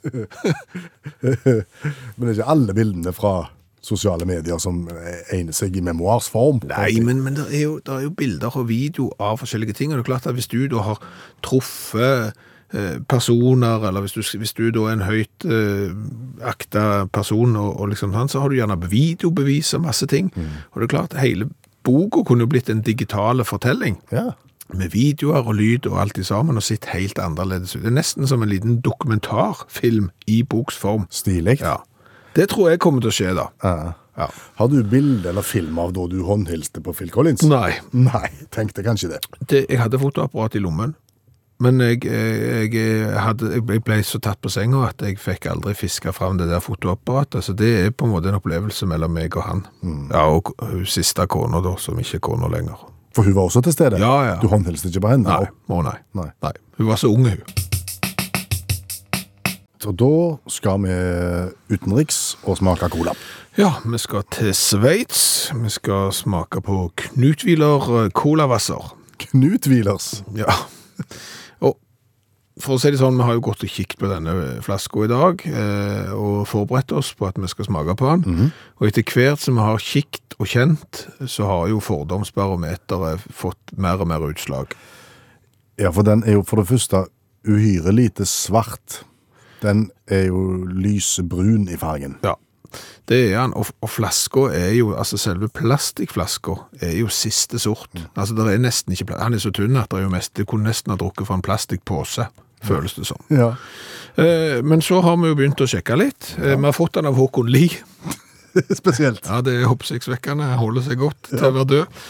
[1.25, 3.31] Men det er ikke alle bildene fra
[3.86, 4.84] sosiale medier som
[5.34, 6.63] egner seg i memoarsform.
[6.71, 9.93] Nei, men, men det, er jo, det er jo bilder og video av forskjellige ting.
[9.93, 11.02] Og det er klart at hvis du da har
[11.45, 12.34] truffet
[12.74, 15.93] eh, personer, eller hvis du, hvis du da er en høyt eh,
[16.50, 20.34] akta person, og, og liksom sånn, så har du gjerne videobevis og masse ting.
[20.74, 21.52] Og det er klart, hele
[21.86, 24.02] boka kunne jo blitt en digitale fortelling.
[24.12, 24.32] Ja.
[24.74, 27.84] med videoer og lyd og alt i sammen, og sett helt annerledes ut.
[27.84, 31.06] Det er nesten som en liten dokumentarfilm i boksform.
[31.13, 31.60] Stilig.
[31.62, 31.84] Ja.
[32.36, 33.48] Det tror jeg kommer til å skje, da.
[33.63, 33.93] Ja.
[34.15, 34.30] Ja.
[34.56, 37.43] Har du bilde eller film av da du håndhilste på Phil Collins?
[37.43, 37.74] Nei.
[37.91, 39.19] Nei, tenkte kanskje det.
[39.41, 40.95] Det, jeg hadde fotoapparat i lommen.
[41.60, 46.12] men jeg, jeg, hadde, jeg ble så tatt på senga at jeg fikk aldri fiska
[46.15, 47.43] fram det der fotoapparatet.
[47.43, 49.63] Så det er på en måte en opplevelse mellom meg og han.
[50.12, 52.88] Ja, og hun siste kona da, som ikke er kona lenger.
[53.15, 54.00] For hun var også til stede?
[54.04, 54.36] Ja, ja.
[54.41, 55.32] Du håndhilste ikke på henne?
[55.32, 55.95] Nei, å nei.
[56.19, 56.28] Nei.
[56.43, 56.56] nei.
[56.80, 57.64] Hun var så ung, hun.
[59.86, 60.15] Så da
[60.50, 60.93] skal vi
[61.69, 63.12] utenriks og smake cola.
[63.54, 65.52] Ja, vi skal til Sveits.
[65.54, 68.95] Vi skal smake på Knuthviler eh, Colavasser.
[69.28, 70.24] Knuthvilers?
[70.34, 70.50] Ja.
[71.62, 71.78] Og
[72.58, 75.13] for å si det sånn, vi har jo gått og kikket på denne flaska i
[75.13, 78.52] dag, eh, og forberedt oss på at vi skal smake på den.
[78.82, 84.02] Og etter hvert som vi har kikket og kjent, så har jo fordomsbarometeret fått mer
[84.02, 84.74] og mer utslag.
[85.78, 87.06] Ja, for den er jo for det første
[87.45, 89.06] uhyre lite svart.
[89.65, 92.19] Den er jo lysebrun i fargen.
[92.23, 92.36] Ja,
[93.10, 93.54] det er han.
[93.54, 97.93] Og, og flaska er jo, altså selve plastikkflaska er jo siste sort.
[98.15, 99.23] Altså det er nesten ikke plass.
[99.23, 101.38] Han er så tynn at det er jo mest, det kunne nesten ha drukket fra
[101.39, 102.28] en plastikkpose,
[102.65, 103.21] føles det som.
[103.30, 103.54] Ja.
[104.17, 106.36] Eh, men så har vi jo begynt å sjekke litt.
[106.39, 107.84] Eh, vi har fått den av Håkon Lie.
[108.81, 109.25] Spesielt.
[109.27, 110.47] Ja, det er oppsiktsvekkende.
[110.59, 112.01] Holder seg godt til å være død.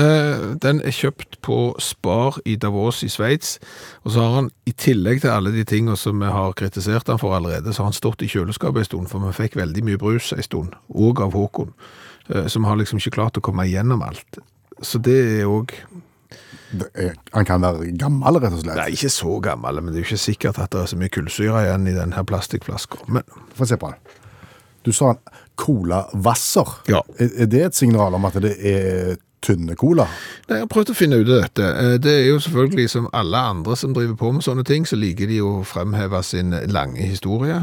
[0.00, 3.58] Eh, den er kjøpt på Spar i Davos i Sveits.
[4.04, 7.20] Og så har han, i tillegg til alle de tingene som vi har kritisert han
[7.20, 10.00] for allerede, så har han stått i kjøleskapet en stund, for vi fikk veldig mye
[10.00, 11.74] brus en stund, og av Håkon,
[12.30, 14.40] eh, som har liksom ikke klart å komme igjennom alt.
[14.80, 15.74] Så det er òg
[16.94, 18.78] er, han kan være gammel, rett og slett.
[18.78, 21.12] Nei, ikke så gammel, men det er jo ikke sikkert at det er så mye
[21.12, 23.02] kullsyre igjen i denne plastikkflaska.
[23.10, 23.26] Men
[23.58, 24.18] Få se på den.
[24.86, 25.12] Du sa
[25.60, 26.78] cola Vasser.
[26.88, 27.02] Ja.
[27.20, 30.04] Er, er det et signal om at det er tynne cola?
[30.50, 31.64] Nei, Jeg har prøvd å finne ut av dette.
[31.80, 34.98] Eh, Det er jo selvfølgelig som alle andre som driver på med sånne ting, så
[35.00, 37.62] liker de å fremheve sin lange historie.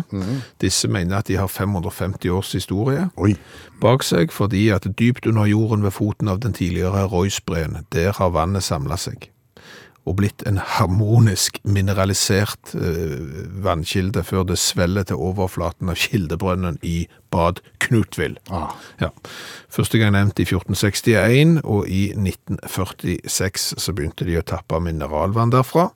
[0.61, 3.35] Disse mener at de har 550 års historie Oi.
[3.81, 8.33] bak seg, fordi at dypt under jorden ved foten av den tidligere Roysbreen, der har
[8.33, 9.29] vannet samlet seg.
[10.07, 13.17] Og blitt en harmonisk mineralisert eh,
[13.65, 17.01] vannkilde før det svelger til overflaten av kildebrønnen i
[17.33, 18.37] Bad Knutvill.
[18.49, 18.71] Ah.
[19.01, 19.09] Ja.
[19.73, 25.89] Første gang nevnt i 1461, og i 1946 så begynte de å tappe mineralvann derfra.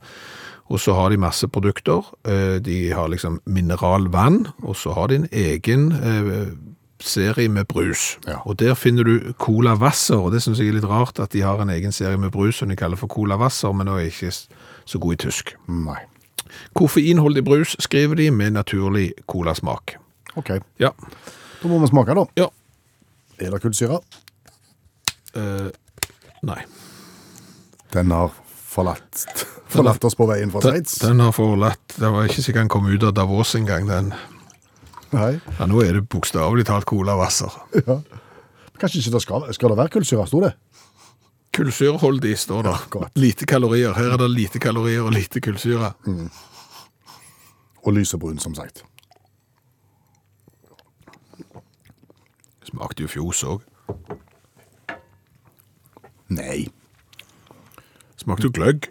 [0.71, 2.05] Og så har de masse produkter.
[2.27, 6.51] Eh, De har liksom mineralvann, og så har de en egen eh,
[7.05, 8.17] serie med brus.
[8.27, 8.39] Ja.
[8.45, 11.43] Og der finner du Cola Wasser, og det synes jeg er litt rart at de
[11.45, 14.07] har en egen serie med brus som de kaller for Cola Wasser, men nå er
[14.07, 14.31] jeg ikke
[14.85, 15.53] så god i tysk.
[15.67, 15.99] Nei.
[16.75, 19.95] Koffeinholdig brus skriver de med naturlig colasmak.
[20.35, 20.55] Ok.
[20.79, 20.91] Ja.
[21.61, 22.25] Da må vi smake, da.
[22.39, 22.49] Ja.
[23.41, 24.01] Er det kullsyre?
[25.35, 25.69] Uh,
[26.43, 26.59] nei.
[27.91, 28.31] Den har
[28.71, 29.25] forlatt,
[29.71, 30.99] forlatt oss på veien fra Den, Sveits.
[31.03, 34.13] den har forlatt Det var ikke sikkert den kom ut av Davos engang, den.
[35.11, 35.31] Nei.
[35.59, 37.51] Ja, nå er det bokstavelig talt colavasser.
[37.87, 37.97] Ja.
[38.79, 40.53] Kanskje ikke det skal, skal det være kullsyre, sto det?
[41.53, 42.75] Kullsyreholdig står det.
[42.95, 43.91] Ja, Lite kalorier.
[43.97, 45.91] Her er det lite kalorier og lite kullsyre.
[47.83, 48.85] Og lysebrun, som sagt.
[52.63, 53.65] Smakte jo fjos òg.
[56.31, 56.69] Nei.
[58.21, 58.87] Smakte jo gløgg.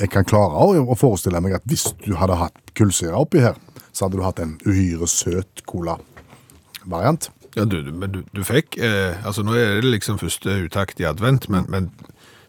[0.00, 3.54] Jeg kan klare å forestille meg at hvis du hadde hatt kullsyre oppi her,
[3.96, 7.30] så hadde du hatt en uhyre søt cola-variant.
[7.56, 11.06] Ja, du, men du, du fikk eh, Altså, nå er det liksom første utakt i
[11.08, 11.88] advent, men, men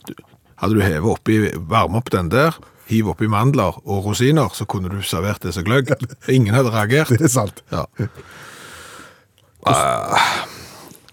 [0.09, 0.11] du,
[0.59, 1.37] hadde du hevet oppi
[1.71, 2.57] Varme opp den der,
[2.91, 5.93] hiv oppi mandler og rosiner, så kunne du servert det som gløgg.
[6.35, 7.15] Ingen hadde reagert.
[7.15, 7.63] Det er sant.
[7.71, 7.87] Ja.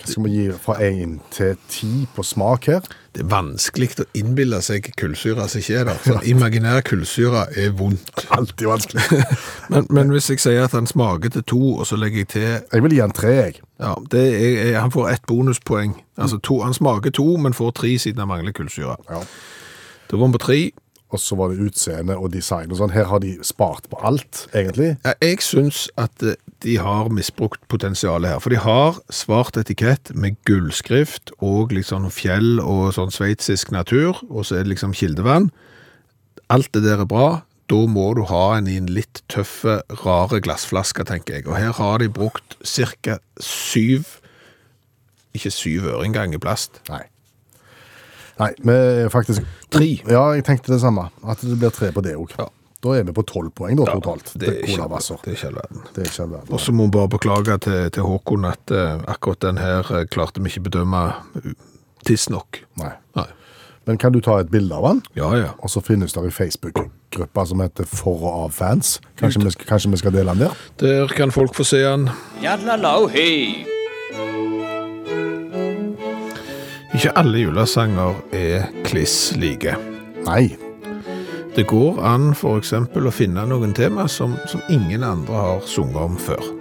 [0.04, 2.80] Skal vi gi fra 1 til 10 på smak her?
[3.14, 6.00] Det er vanskelig å innbille seg kullsyre som ikke er der.
[6.04, 8.24] Sånn imaginær kullsyre er vondt.
[8.36, 9.04] Alltid vanskelig.
[9.72, 12.42] Men, men hvis jeg sier at han smaker til to, og så legger jeg til
[12.44, 13.60] Jeg vil gi han 3, jeg.
[13.80, 15.94] ja, det er, Han får ett bonuspoeng.
[16.20, 18.96] Altså to, Han smaker to, men får tre siden han mangler kullsyre.
[19.08, 19.22] Ja.
[20.10, 20.58] Da var han på tre.
[21.14, 22.94] Og så var det utseende og design og sånn.
[22.94, 24.96] Her har de spart på alt, egentlig.
[25.04, 28.42] Ja, Jeg syns at eh, de har misbrukt potensialet her.
[28.42, 34.48] For de har svart etikett med gullskrift og sånn fjell og sånn sveitsisk natur, og
[34.48, 35.52] så er det liksom kildevann.
[36.50, 37.28] Alt det der er bra.
[37.70, 41.46] Da må du ha en i en litt tøffe, rare glassflaske, tenker jeg.
[41.48, 43.18] Og her har de brukt ca.
[43.40, 44.18] syv
[45.34, 46.82] Ikke syv øre engang i plast.
[46.90, 47.06] Nei.
[48.40, 48.74] Nei, vi
[49.04, 49.88] er faktisk Tre.
[50.10, 51.08] Ja, jeg tenkte det samme.
[51.26, 52.34] At det blir tre på det òg.
[52.38, 52.48] Ja.
[52.84, 54.34] Da er vi på tolv poeng da, totalt.
[54.34, 54.88] Det er ikke,
[55.24, 55.86] det er ikke all verden.
[55.94, 56.50] Det er ikke all verden.
[56.52, 60.02] Og så må vi bare beklage til, til Håkon at uh, akkurat den her uh,
[60.04, 61.06] klarte vi ikke bedømme
[62.04, 62.60] tidsnok.
[62.82, 62.92] Nei.
[63.16, 63.26] Nei.
[63.88, 65.02] Men kan du ta et bilde av han?
[65.16, 65.50] Ja, ja.
[65.64, 68.98] Og så finnes det i Facebook-gruppe som heter For og av fans.
[69.20, 70.64] Kanskje vi, kanskje vi skal dele den der?
[70.80, 72.08] Der kan folk få se han.
[76.94, 79.72] Ikke alle julesanger er kliss like.
[80.28, 80.54] Nei.
[81.56, 85.98] Det går an for eksempel å finne noen tema som, som ingen andre har sunget
[85.98, 86.52] om før.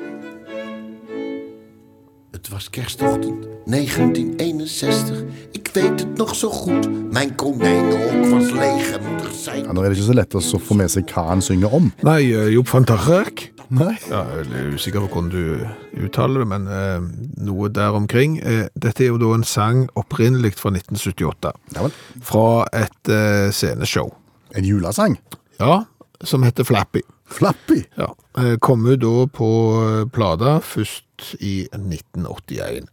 [2.34, 5.21] Het was kerstochtend 1961.
[5.53, 6.89] Ik weet het nog zo goed.
[7.11, 9.61] Mijn konijnenhok was leeg en moeder zei...
[9.61, 11.77] Ja, nå er det ikke så lett å så få med seg hva han synger
[11.77, 11.93] om.
[12.01, 13.53] Nei, eh, Jobb van Tarrek.
[13.74, 13.95] Nei.
[14.11, 17.05] Ja, jeg er usikker på hvordan du uttaler det, men eh,
[17.47, 18.36] noe der omkring.
[18.45, 21.95] Eh, dette er jo da en sang opprinnelig fra 1978, Ja vel.
[22.21, 22.43] fra
[22.78, 24.11] et eh, sceneshow.
[24.53, 25.17] En julesang.
[25.57, 25.80] Ja,
[26.24, 27.01] som heter Flappy.
[27.34, 27.80] Flappy.
[27.97, 29.49] Ja, eh, kom ut da på
[29.82, 32.86] eh, plata først i 1981.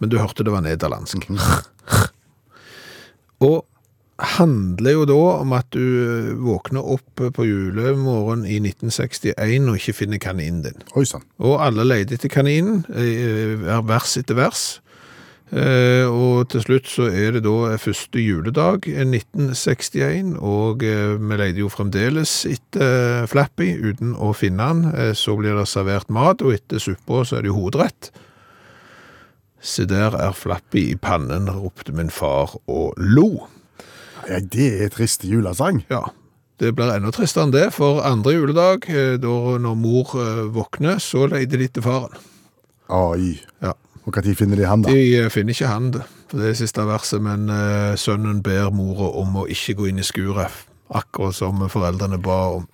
[0.00, 1.28] Men du hørte det var nederlandsk.
[3.44, 3.64] Og
[4.18, 9.96] handler jo da om at du eh, våkner opp på julemorgen i 1961 og ikke
[10.04, 10.86] finner kaninen din.
[10.94, 11.26] Oi sann.
[11.42, 14.64] Og alle leide etter kaninen, eh, er vers etter vers.
[15.54, 21.38] Eh, og til slutt så er det da første juledag eh, 1961, og eh, vi
[21.38, 24.84] leide jo fremdeles etter eh, Flappy uten å finne han.
[24.94, 28.10] Eh, så blir det servert mat, og etter suppa så er det jo hovedrett.
[29.64, 33.46] Se der er Flappy i pannen, ropte min far og lo.
[34.28, 35.82] Ja, det er trist julesang.
[35.90, 36.06] Ja,
[36.62, 41.00] det blir enda tristere enn det, for andre juledag, eh, da når mor eh, våkner,
[41.02, 42.14] så leide de etter faren.
[42.92, 43.40] Ai.
[43.64, 43.74] Ja.
[44.04, 44.92] Og når finner de han, da?
[44.92, 47.48] De eh, finner ikke han det, for det er siste verset, men
[48.00, 50.52] sønnen ber mora om å ikke gå inn i skuret,
[50.94, 52.68] akkurat som foreldrene ba om.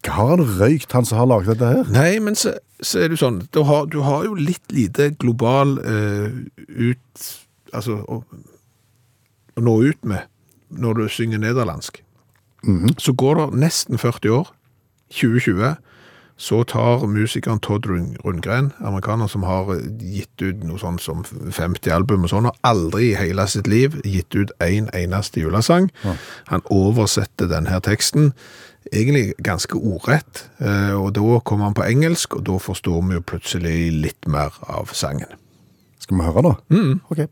[0.00, 1.88] Hva har han røykt, han som har laget dette her?
[1.92, 5.10] Nei, men så, så er det jo sånn, du har, du har jo litt lite
[5.20, 6.38] global eh,
[6.72, 7.26] ut,
[7.76, 8.22] altså, å,
[9.60, 10.29] å nå ut med,
[10.70, 12.02] når du synger nederlandsk.
[12.98, 14.50] Så går det nesten 40 år,
[15.10, 15.74] 2020,
[16.40, 21.92] så tar musikeren Todd Rundgren, amerikaner som har eh, gitt ut noe sånt som 50
[21.92, 25.90] album og sånn, og aldri i hele sitt liv gitt ut en eneste julesang.
[26.48, 28.32] Han oversetter denne teksten,
[28.88, 33.26] egentlig ganske ordrett, eh, og da kommer han på engelsk, og da forstår vi jo
[33.34, 35.36] plutselig litt mer av sangen.
[36.00, 36.56] Skal vi høre, da?
[36.72, 37.02] Mm.
[37.12, 37.26] Ok.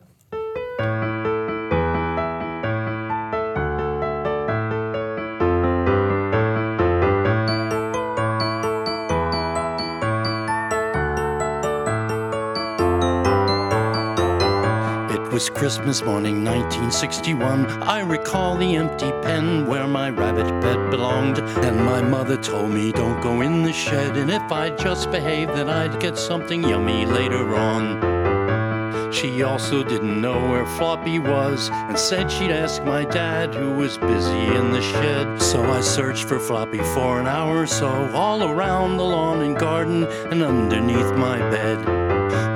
[15.38, 17.64] Was Christmas morning 1961.
[17.84, 21.38] I recall the empty pen where my rabbit bed belonged.
[21.38, 24.16] And my mother told me, don't go in the shed.
[24.16, 29.12] And if I just behaved, then I'd get something yummy later on.
[29.12, 33.96] She also didn't know where Floppy was and said she'd ask my dad, who was
[33.96, 35.40] busy in the shed.
[35.40, 39.56] So I searched for Floppy for an hour or so, all around the lawn and
[39.56, 41.78] garden and underneath my bed.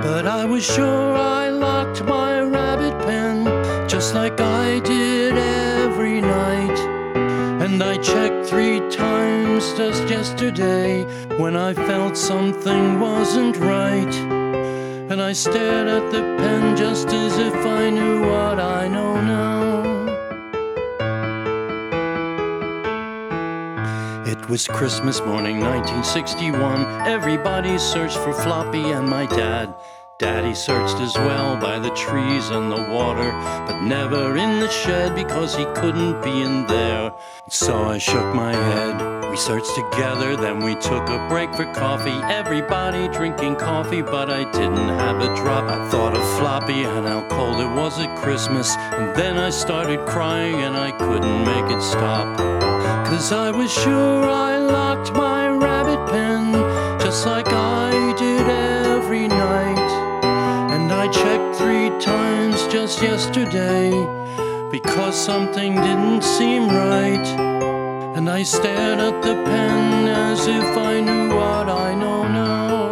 [0.03, 2.32] But I was sure I locked my
[4.53, 6.79] I did every night.
[7.65, 11.05] And I checked three times just yesterday
[11.39, 14.15] when I felt something wasn't right.
[15.11, 19.93] And I stared at the pen just as if I knew what I know now.
[24.27, 27.09] It was Christmas morning 1961.
[27.09, 29.75] Everybody searched for Floppy and my dad.
[30.23, 33.33] Daddy searched as well by the trees and the water,
[33.67, 37.13] but never in the shed because he couldn't be in there.
[37.49, 39.29] So I shook my head.
[39.33, 42.21] We searched together, then we took a break for coffee.
[42.33, 45.69] Everybody drinking coffee, but I didn't have a drop.
[45.69, 48.77] I thought of Floppy and how cold it was at Christmas.
[48.77, 52.39] And then I started crying and I couldn't make it stop.
[53.09, 56.53] Cause I was sure I locked my rabbit pen
[57.01, 57.92] just like I
[63.01, 63.91] yesterday
[64.71, 67.27] because something didn't seem right.
[68.17, 72.91] And I stared at the pen as if I knew what I know now.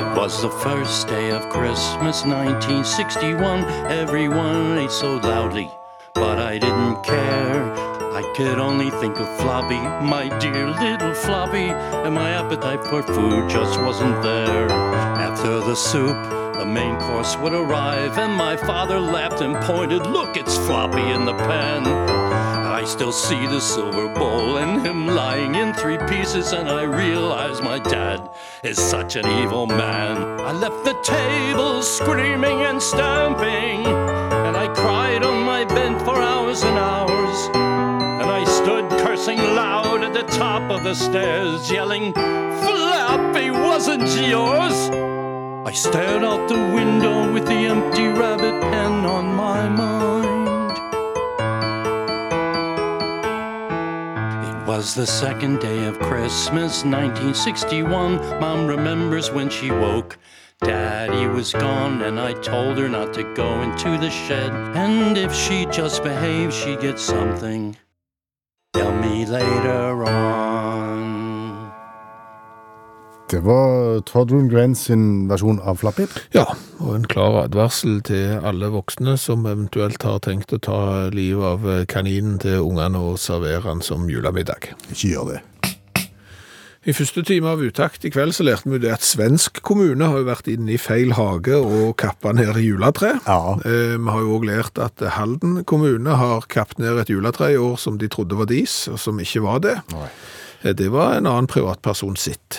[0.00, 3.64] It was the first day of Christmas 1961.
[3.90, 5.70] Everyone ate so loudly,
[6.14, 7.97] but I didn't care.
[8.18, 13.48] I could only think of Floppy, my dear little Floppy, and my appetite for food
[13.48, 14.68] just wasn't there.
[14.68, 16.16] After the soup,
[16.58, 21.26] the main course would arrive, and my father laughed and pointed, Look, it's Floppy in
[21.26, 21.86] the pan.
[21.86, 27.62] I still see the silver bowl and him lying in three pieces, and I realize
[27.62, 28.30] my dad
[28.64, 30.40] is such an evil man.
[30.40, 36.64] I left the table screaming and stamping, and I cried on my bed for hours
[36.64, 37.57] and hours.
[39.28, 44.88] Cursing loud at the top of the stairs, yelling, Flappy wasn't yours.
[45.68, 50.72] I stared out the window with the empty rabbit pen on my mind.
[54.48, 58.40] It was the second day of Christmas, 1961.
[58.40, 60.16] Mom remembers when she woke.
[60.62, 64.52] Daddy was gone, and I told her not to go into the shed.
[64.74, 67.76] And if she just behaved, she'd get something.
[68.78, 71.70] Tell me later on.
[73.30, 76.06] Det var Todd Rundgren sin versjon av Flappy.
[76.30, 76.44] Ja,
[76.78, 81.66] og en klar advarsel til alle voksne som eventuelt har tenkt å ta livet av
[81.90, 84.70] kaninen til ungene og servere den som julemiddag.
[84.92, 85.42] Ikke gjør det.
[86.88, 90.22] I første time av utakt i kveld så lærte vi det at svensk kommune har
[90.22, 93.10] jo vært inne i feil hage og kappa ned juletre.
[93.26, 93.58] Ja.
[93.60, 97.58] Eh, Vi har jo òg lært at Halden kommune har kappet ned et juletre i
[97.60, 99.76] år som de trodde var deres, og som ikke var det.
[99.92, 100.08] Nei.
[100.64, 102.58] Eh, Det var en annen privatperson sitt.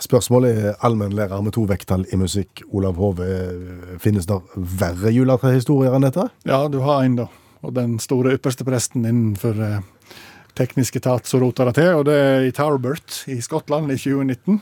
[0.00, 2.62] Spørsmålet er allmennlærer med to vekttall i musikk.
[2.72, 3.26] Olav Hove,
[3.98, 6.30] finnes det verre juletrehistorier enn dette?
[6.46, 7.26] Ja, du har en, da.
[7.62, 9.80] Og den store ypperste presten innenfor eh,
[10.58, 14.60] teknisk etat som rota det til, og det er i Tarbert i Skottland i 2019.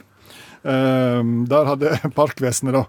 [0.69, 2.85] Ehm, der hadde parkvesenet da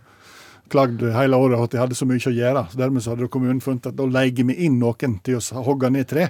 [0.70, 2.64] klagd hele året at de hadde så mye å gjøre.
[2.70, 5.90] så Dermed så hadde kommunen funnet at da leier vi inn noen til å hogge
[5.90, 6.28] ned tre.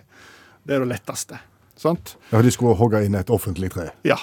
[0.65, 1.41] Det er det letteste.
[1.81, 2.15] Sant?
[2.33, 3.91] Ja, De skulle hogge inn et offentlig tre.
[4.05, 4.17] Ja.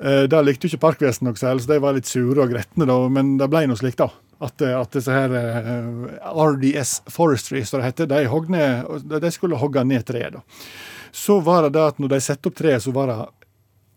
[0.00, 2.96] Eh, Der likte ikke parkvesenet noe særlig, så de var litt sure og gretne, da,
[3.12, 4.10] men det ble noe slik, da.
[4.40, 5.88] At, eh, at disse her eh,
[6.30, 8.62] RDS Forestry, som det heter, de, hogne,
[9.18, 10.36] de skulle hogge ned treet.
[10.36, 10.44] da.
[11.12, 13.18] Så var det det at når de satte opp treet, så var det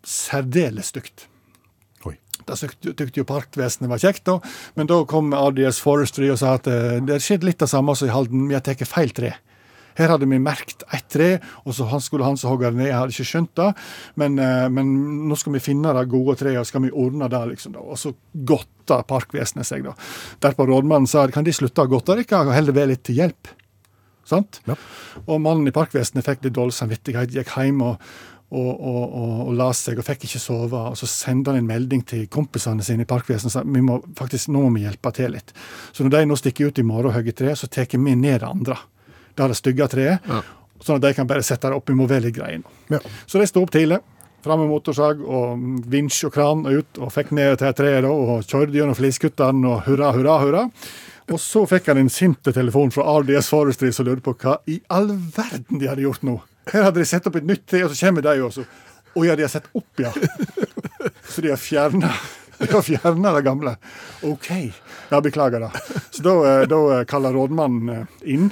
[0.08, 1.28] særdeles stygt.
[2.48, 4.40] Da syntes jo parkvesenet var kjekt, da,
[4.78, 8.10] men da kom RDS Forestry og sa at eh, det skjedde litt det samme som
[8.10, 9.36] i Halden, vi har tatt feil tre.
[9.98, 11.32] Her hadde vi merkt ett tre,
[11.68, 12.88] og så skulle han som hogge det ned.
[12.88, 13.70] Jeg hadde ikke skjønt det,
[14.22, 14.92] men, eh, men
[15.30, 17.76] nå skal vi finne det gode treet, og skal vi ordne det, liksom.
[17.76, 17.84] da.
[17.84, 19.96] Og så godta parkvesenet seg, da.
[20.42, 23.52] Derpå rådmannen sa kan de slutte å godte dere, og heller være litt til hjelp.
[24.28, 24.62] Sant?
[24.68, 24.76] Ja.
[25.26, 28.12] Og mannen i parkvesenet fikk litt dårlig samvittighet, gikk hjem og,
[28.52, 30.86] og, og, og, og la seg og fikk ikke sove.
[30.92, 34.00] Og så sendte han en melding til kompisene sine i parkvesenet og sa vi må
[34.18, 35.54] faktisk, nå må vi hjelpe til litt.
[35.92, 38.42] Så når de nå stikker ut i morgen og hogger tre, så tar vi ned
[38.44, 38.80] det andre.
[39.32, 40.32] Det er det stygge treet.
[40.82, 41.90] Sånn at de kan bare sette det opp.
[41.90, 42.74] imot nå.
[42.90, 43.00] Ja.
[43.26, 44.02] Så de sto opp tidlig.
[44.42, 48.74] Fram med motorsag og vinsj og kran ut, og fikk ned til treet og kjørte
[48.74, 50.64] gjennom fliskuttene og hurra, hurra, hurra.
[51.32, 54.82] Og så fikk han en sinte telefon fra RDS Forestry som lurte på hva i
[54.92, 56.38] all verden de hadde gjort nå.
[56.72, 58.66] Her hadde de satt opp et nytt tre, og så kommer de også.
[59.12, 60.12] Å ja, de har sett opp, ja.
[61.32, 62.12] Så de har fjerna
[62.62, 63.76] de har fjerna det gamle.
[64.22, 64.50] OK.
[65.10, 65.72] Ja, beklager det.
[66.12, 68.52] Så da, eh, da kaller rådmannen eh, inn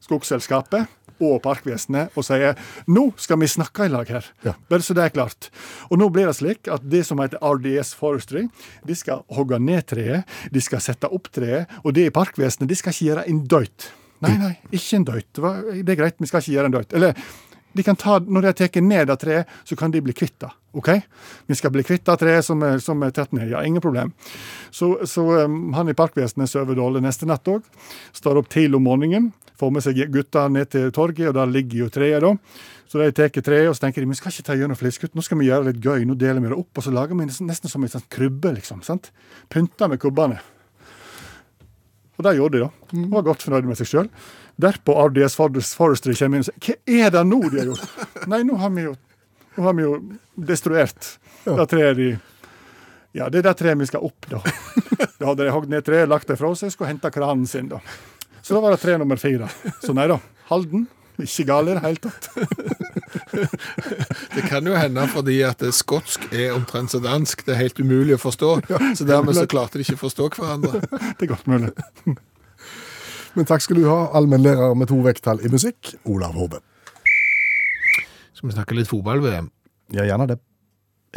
[0.00, 0.88] Skogselskapet
[1.20, 2.58] og Parkvesenet og sier
[2.90, 4.26] nå skal vi snakke i lag her.
[4.46, 4.56] Ja.
[4.70, 5.50] Bare så det er klart.
[5.90, 8.46] Og nå blir det slik at det som heter RDS Forestry,
[8.86, 12.78] de skal hogge ned treet, de skal sette opp treet, og det i Parkvesenet, de
[12.78, 13.90] skal ikke gjøre en døyt.
[14.20, 15.28] Nei, nei, ikke en døyt.
[15.38, 16.96] Det er greit, vi skal ikke gjøre en døyt.
[16.98, 17.16] Eller
[17.72, 20.40] de kan ta, når de har tatt ned det treet, så kan de bli kvitt
[20.42, 20.50] det.
[20.78, 20.90] OK?
[21.50, 23.50] Vi skal bli kvitt det treet som som er tatt ned.
[23.50, 24.12] Ja, ingen problem.
[24.70, 27.66] Så, så um, han i Parkvesenet sover dårlig neste natt òg.
[28.16, 31.84] Står opp tidlig om morgenen, får med seg gutta ned til torget, og der ligger
[31.84, 32.34] jo treet, da.
[32.90, 35.22] Så de tar treet, og så tenker de vi skal ikke ta gjennom fliskutt, nå
[35.22, 36.06] skal vi gjøre det litt gøy.
[36.08, 38.50] Nå deler vi det opp, og så lager vi nesten, nesten som en sånn krybbe,
[38.56, 38.80] liksom.
[38.82, 39.12] sant?
[39.52, 40.40] Pynter med kubbene.
[42.18, 42.96] Og det gjorde de, da.
[43.04, 44.08] Og var godt fornøyde med seg sjøl.
[44.60, 47.94] Derpå RDS Forest- Forestry kommer inn og sier hva er det nå de har gjort?
[48.32, 48.96] Nei, nå har vi jo,
[49.56, 49.94] har vi jo
[50.50, 51.14] destruert
[51.46, 52.10] det treet de
[53.16, 54.42] Ja, det er det treet vi skal opp, da.
[55.20, 57.80] Da hadde de hogd ned treet, lagt det fra seg, skulle hente kranen sin, da.
[58.50, 59.46] Så da var det tre nummer fire.
[59.78, 60.16] Så nei da.
[60.48, 60.88] Halden.
[61.22, 62.24] Ikke gal i det hele tatt.
[64.34, 67.44] Det kan jo hende fordi at skotsk er omtrent som dansk.
[67.46, 68.48] Det er helt umulig å forstå.
[68.98, 70.80] Så dermed så klarte de ikke å forstå hverandre.
[71.20, 71.70] Det er godt mulig.
[73.36, 76.58] Men takk skal du ha, allmennlærer med to vekttall i musikk, Olav Hove.
[78.34, 79.46] Skal vi snakke litt fotball-VM?
[79.94, 80.40] Ja, gjerne det.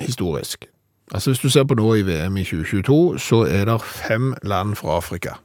[0.06, 0.68] historisk.
[1.10, 4.78] Altså Hvis du ser på nå i VM i 2022, så er det fem land
[4.78, 5.40] fra Afrika.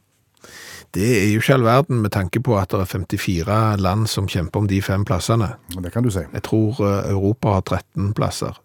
[0.97, 4.29] Det er jo ikke all verden med tanke på at det er 54 land som
[4.31, 5.51] kjemper om de fem plassene.
[5.77, 6.25] Det kan du si.
[6.33, 8.57] Jeg tror eh, Europa har 13 plasser.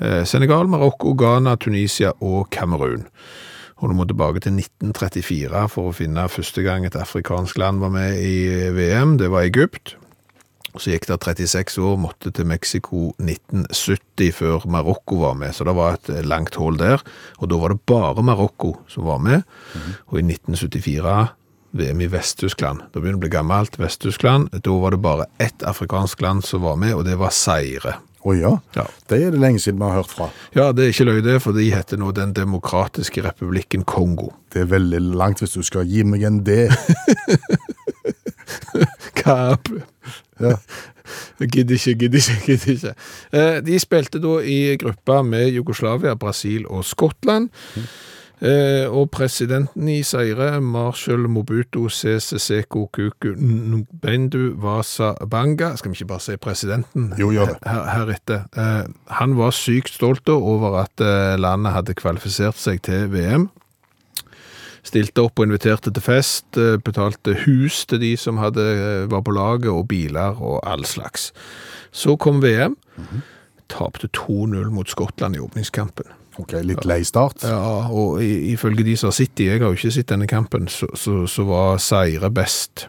[0.00, 3.04] Eh, Senegal, Marokko, Ghana, Tunisia og Kamerun.
[3.82, 7.92] Og du må tilbake til 1934 for å finne første gang et afrikansk land var
[7.92, 9.18] med i VM.
[9.20, 9.96] Det var Egypt.
[10.78, 15.52] Så gikk det 36 år, måtte til Mexico 1970 før Marokko var med.
[15.52, 17.02] Så det var et eh, langt hull der.
[17.42, 19.44] Og da var det bare Marokko som var med.
[20.08, 21.12] Og i 1974
[21.72, 22.82] VM i Vest-Tyskland.
[22.92, 23.78] Da begynner det å bli gammelt.
[23.80, 24.52] Vest-Tyskland.
[24.62, 27.96] Da var det bare ett afrikansk land som var med, og det var Seire.
[28.22, 28.52] Å ja.
[28.76, 28.84] Ja.
[29.10, 30.28] Det er det lenge siden vi har hørt fra.
[30.54, 34.28] Ja, det er ikke løy det, for de heter nå Den demokratiske republikken Kongo.
[34.54, 36.60] Det er veldig langt hvis du skal gi meg en D.
[39.18, 39.68] Kap.
[40.40, 40.54] Ja.
[41.42, 42.94] Gidder ikke, gidder ikke, gidder ikke.
[43.34, 47.50] Eh, De spilte da i gruppa med Jugoslavia, Brasil og Skottland.
[47.76, 47.82] Eh,
[48.42, 56.10] og presidenten i Seire, Marshall Mobutu Sese Seko Kuku Nbendu Vasa Banga, skal vi ikke
[56.10, 61.34] bare si presidenten Jo, gjør her, heretter, eh, han var sykt stolt over at eh,
[61.38, 63.48] landet hadde kvalifisert seg til VM.
[64.82, 69.22] Stilte opp og inviterte til fest, eh, betalte hus til de som hadde, eh, var
[69.22, 71.32] på laget, og biler og all slags.
[71.92, 72.76] Så kom VM,
[73.68, 76.21] tapte 2-0 mot Skottland i åpningskampen.
[76.40, 77.44] Ok, Litt lei start.
[77.44, 80.88] Ja, og ifølge de som har sett jeg har jo ikke sett denne kampen, så,
[80.96, 82.86] så, så var Seire best.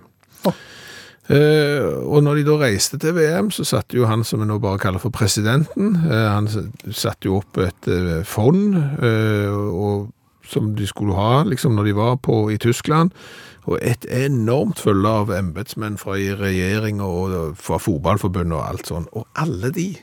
[1.32, 4.58] Eh, og når de da reiste til VM, så satte jo han som vi nå
[4.60, 6.50] bare kaller for presidenten, eh, han
[6.92, 10.10] satte jo opp et eh, fond, eh, og,
[10.44, 13.16] som de skulle ha liksom når de var på i Tyskland,
[13.64, 19.24] og et enormt følge av embedsmenn fra regjeringa og fra fotballforbundet og alt sånn, og
[19.40, 19.94] alle de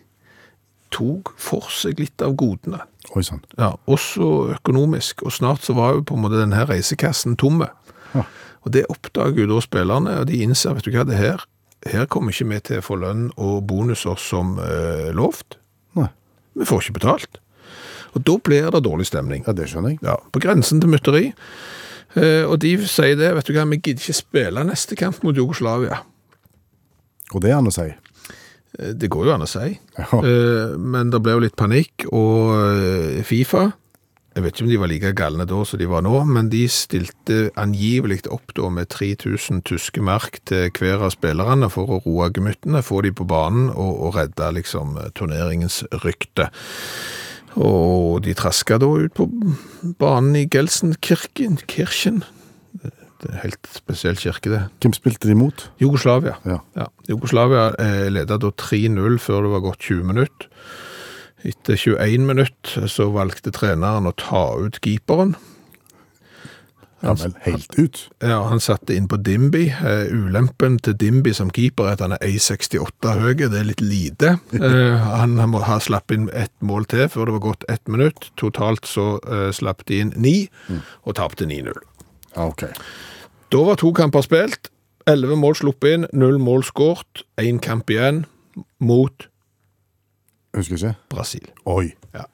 [0.90, 2.80] tok for seg litt av godene.
[3.16, 3.42] Oi sann.
[3.58, 7.70] Ja, også økonomisk, og snart så var jo på en måte denne reisekassen tomme.
[8.14, 8.24] Ja.
[8.66, 11.42] Og det oppdager jo da spillerne, og de innser, vet du hva, det her,
[11.88, 15.58] her kommer ikke vi til å få lønn og bonuser som eh, lovt.
[15.98, 16.10] Nei.
[16.60, 17.40] Vi får ikke betalt.
[18.14, 19.44] Og da blir det dårlig stemning.
[19.46, 20.02] Ja, det skjønner jeg.
[20.06, 21.30] Ja, på grensen til mytteri.
[22.18, 25.36] Eh, og de sier det, vet du hva, vi gidder ikke spille neste kamp mot
[25.36, 26.02] Jugoslavia.
[27.30, 27.86] Og det er han å si.
[28.80, 29.74] Eh, Det går jo an å si.
[29.98, 30.08] Ja.
[30.24, 33.68] Eh, Men det ble jo litt panikk, og eh, Fifa
[34.36, 36.60] Jeg vet ikke om de var like galne da som de var nå, men de
[36.70, 42.28] stilte angivelig opp da med 3000 tyske mark til hver av spillerne for å roe
[42.30, 46.46] gemyttene, få de på banen og, og redde liksom turneringens rykte.
[47.58, 49.26] Og de traska da ut på
[49.98, 52.22] banen i Gelsenkirchen, Kirchen.
[53.20, 54.60] Det er helt spesiell kirke, det.
[54.80, 55.66] Hvem spilte de mot?
[55.82, 56.38] Jugoslavia.
[56.48, 56.60] Ja.
[56.78, 56.86] Ja.
[57.08, 60.48] Jugoslavia eh, ledet da 3-0 før det var gått 20 minutter.
[61.44, 65.36] Etter 21 minutter så valgte treneren å ta ut keeperen.
[67.00, 68.00] Ja vel, helt ut.
[68.20, 69.70] Ja, han satte inn på Dimby.
[69.72, 73.32] Eh, ulempen til Dimby som keeper er at han er 1,68 høy.
[73.40, 74.36] Det er litt lite.
[74.70, 77.88] Eh, han, han må ha slapp inn ett mål til før det var gått ett
[77.88, 78.28] minutt.
[78.38, 80.34] Totalt så eh, slapp de inn ni,
[81.08, 81.72] og tapte 9-0.
[82.36, 82.66] Ja, ok.
[83.50, 84.70] Da var to kamper spilt.
[85.10, 87.24] Elleve mål sluppet inn, null mål skåret.
[87.40, 88.24] Én kamp igjen
[88.78, 89.26] mot
[90.54, 90.94] Husker ikke.
[91.10, 91.46] Brasil.
[91.70, 91.92] Oi.
[92.14, 92.26] Ja.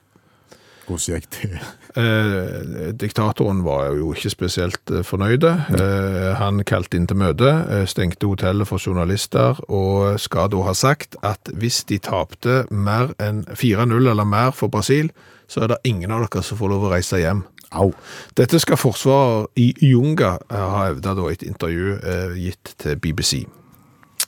[0.87, 1.59] Hvordan gikk det?
[1.97, 5.03] Eh, diktatoren var jo ikke spesielt fornøyd.
[5.03, 5.51] fornøyde.
[5.75, 10.73] Eh, han kalte inn til møte, eh, stengte hotellet for journalister, og skal da ha
[10.73, 15.11] sagt at hvis de tapte mer enn 4-0 eller mer for Brasil,
[15.47, 17.43] så er det ingen av dere som får lov å reise hjem.
[17.71, 17.91] Au.
[18.37, 23.45] Dette skal forsvarer i Junga eh, ha hevda da et intervju eh, gitt til BBC.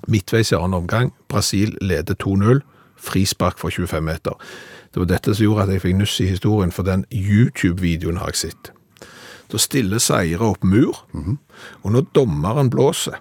[0.07, 2.61] Midtveis i annen omgang, Brasil leder 2-0,
[2.99, 4.35] frispark fra 25 meter.
[4.93, 8.33] Det var dette som gjorde at jeg fikk nuss i historien, for den YouTube-videoen har
[8.33, 8.71] jeg sett.
[9.51, 11.03] Da stiller Seire opp mur,
[11.83, 13.19] og når dommeren blåser,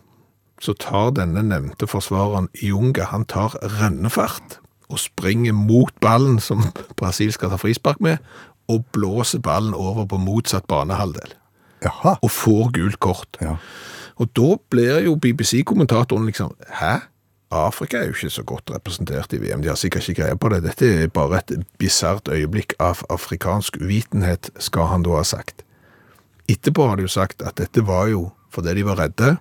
[0.61, 4.59] så tar denne nevnte forsvareren Junga, han tar rennefart
[4.89, 6.65] og springer mot ballen som
[6.97, 8.19] Brasil skal ta frispark med,
[8.69, 11.35] og blåser ballen over på motsatt banehalvdel,
[11.85, 12.17] Jaha.
[12.23, 13.39] og får gult kort.
[13.41, 13.57] Ja.
[14.19, 16.99] Og da blir jo BBC-kommentatoren liksom, hæ?
[17.51, 20.51] Afrika er jo ikke så godt representert i VM, de har sikkert ikke greie på
[20.53, 20.63] det.
[20.67, 25.65] Dette er bare et bisart øyeblikk av afrikansk uvitenhet, skal han da ha sagt.
[26.49, 29.37] Etterpå har de jo sagt at dette var jo fordi de var redde.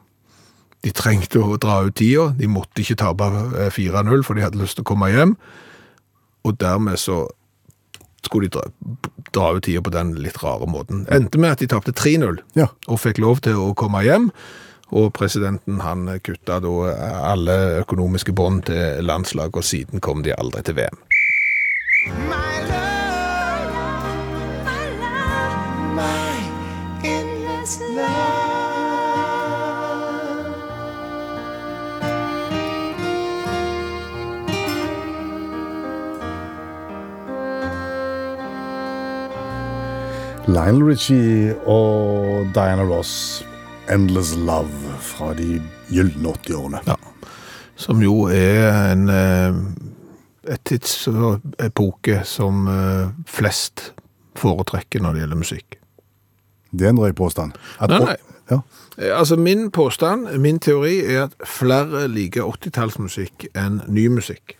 [0.83, 3.27] De trengte å dra ut tida, de måtte ikke tape
[3.59, 5.35] eh, 4-0 for de hadde lyst til å komme hjem.
[6.47, 7.25] Og dermed så
[8.27, 8.67] skulle de dra,
[9.35, 11.05] dra ut tida på den litt rare måten.
[11.13, 12.69] Endte med at de tapte 3-0 Ja.
[12.87, 14.31] og fikk lov til å komme hjem.
[14.95, 16.71] Og presidenten han kutta da
[17.33, 22.46] alle økonomiske bånd til landslaget, og siden kom de aldri til VM.
[40.47, 43.45] Lionel Richie og Diana Ross,
[43.89, 46.79] 'Endless Love' fra de gylne 80-årene.
[46.87, 46.95] Ja.
[47.75, 53.93] Som jo er en eh, et tidsepoke som eh, flest
[54.39, 55.77] foretrekker når det gjelder musikk.
[56.71, 57.51] Det er en drøy påstand.
[57.79, 58.15] At- Nei, nei.
[58.51, 58.59] Ja.
[58.97, 64.57] Eh, Altså Min påstand, min teori, er at flere liker 80-tallsmusikk enn ny musikk.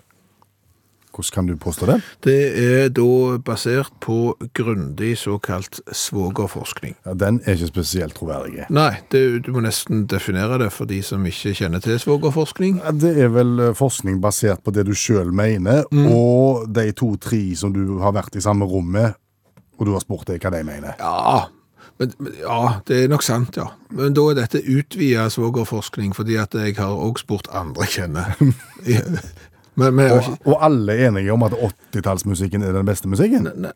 [1.17, 1.97] Hvordan kan du påstå det?
[2.21, 6.93] Det er da basert på grundig såkalt svogerforskning.
[7.07, 8.67] Ja, den er ikke spesielt troverdig.
[8.69, 12.81] Nei, det, du må nesten definere det for de som ikke kjenner til svogerforskning.
[12.83, 17.41] Ja, Det er vel eh, forskning basert på det du sjøl mener, og de to-tre
[17.57, 19.17] som du har vært i samme rom med,
[19.77, 20.97] og du har spurt deg hva de mener.
[21.01, 21.47] Ja,
[21.97, 22.13] men,
[22.43, 23.71] ja, det er nok sant, ja.
[23.89, 28.35] Men da er dette utvida svogerforskning, fordi at jeg har også spurt andre jeg kjenner.
[29.77, 33.47] men, men, Og, og alle er enige om at 80-tallsmusikken er den beste musikken?
[33.55, 33.75] Ne-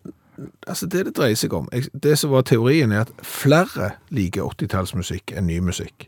[0.68, 1.68] altså det det dreier seg om,
[2.04, 6.08] det som var teorien er at flere liker 80-tallsmusikk enn ny musikk.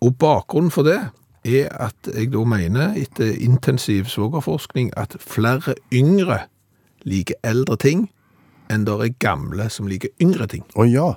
[0.00, 1.00] Og bakgrunnen for det
[1.44, 6.44] er at jeg da mener, etter intensiv svogerforskning, at flere yngre
[7.04, 8.06] liker eldre ting
[8.70, 10.62] enn det er gamle som liker yngre ting.
[10.78, 11.08] Å ja.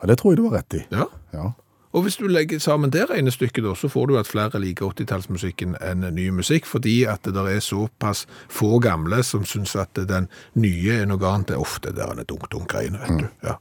[0.00, 0.82] Ja, Det tror jeg du har rett i.
[0.92, 1.06] Ja.
[1.32, 1.52] Ja.
[1.94, 5.76] Og hvis du legger sammen det regnestykket, da, så får du at flere liker 80-tallsmusikken
[5.78, 10.26] enn ny musikk, fordi at det der er såpass få gamle som syns at den
[10.58, 11.52] nye er noe annet.
[11.52, 13.28] Det er ofte der en er dunk-dunk-greiene, vet du.
[13.46, 13.60] Ja.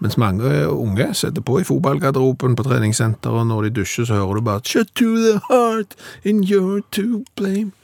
[0.00, 4.40] Mens mange unge setter på i fotballgarderoben på treningssenteret, og når de dusjer, så hører
[4.40, 5.92] du bare Shut to the heart,
[6.24, 7.74] and you're to blame.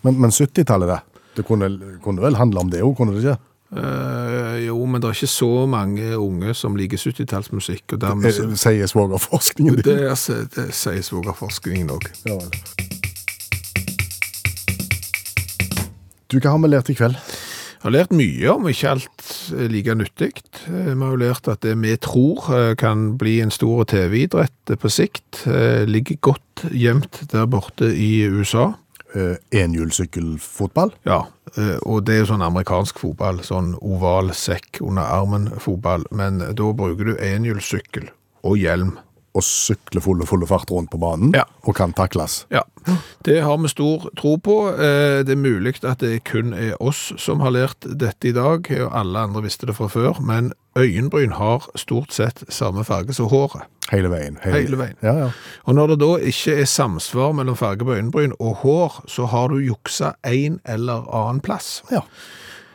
[0.00, 1.00] Men, men 70-tallet, det?
[1.36, 1.68] Det kunne,
[2.00, 3.36] kunne vel handle om det òg, kunne det ikke?
[3.70, 9.76] Eh, jo, men det er ikke så mange unge som liker 70-tallsmusikk, Det Sier svogerforskningen
[9.78, 9.84] din.
[9.86, 12.08] Det, altså, det sier svogerforskningen òg.
[12.26, 12.38] Ja.
[16.30, 17.14] Du, hva har vi lært i kveld?
[17.80, 19.30] Jeg har lært mye om ikke alt
[19.70, 20.34] like nyttig.
[20.66, 24.74] Eh, Vi har jo lært at det vi tror eh, kan bli en stor TV-idrett
[24.82, 25.44] på sikt,
[25.86, 28.72] ligger godt gjemt der borte i USA.
[29.14, 30.92] Eh, Enhjulssykkelfotball?
[31.08, 31.24] Ja,
[31.56, 36.72] eh, og det er jo sånn amerikansk fotball, sånn oval sekk under armen-fotball, men da
[36.76, 38.10] bruker du enhjulssykkel
[38.46, 38.94] og hjelm.
[39.34, 41.44] Og sykle fulle, fulle fart rundt på banen, Ja.
[41.62, 42.46] og kan takles.
[42.50, 42.62] Ja,
[43.24, 44.72] det har vi stor tro på.
[44.74, 48.66] Eh, Det er mulig at det kun er oss som har lært dette i dag,
[48.80, 53.28] og alle andre visste det fra før, men øyenbryn har stort sett samme farge som
[53.28, 53.62] håret.
[53.90, 54.36] Hele veien.
[54.42, 54.96] Hele veien.
[55.02, 55.30] Ja, ja.
[55.66, 59.48] Og når det da ikke er samsvar mellom farge på øyenbryn og hår, så har
[59.48, 61.82] du juksa en eller annen plass.
[61.90, 62.00] Ja.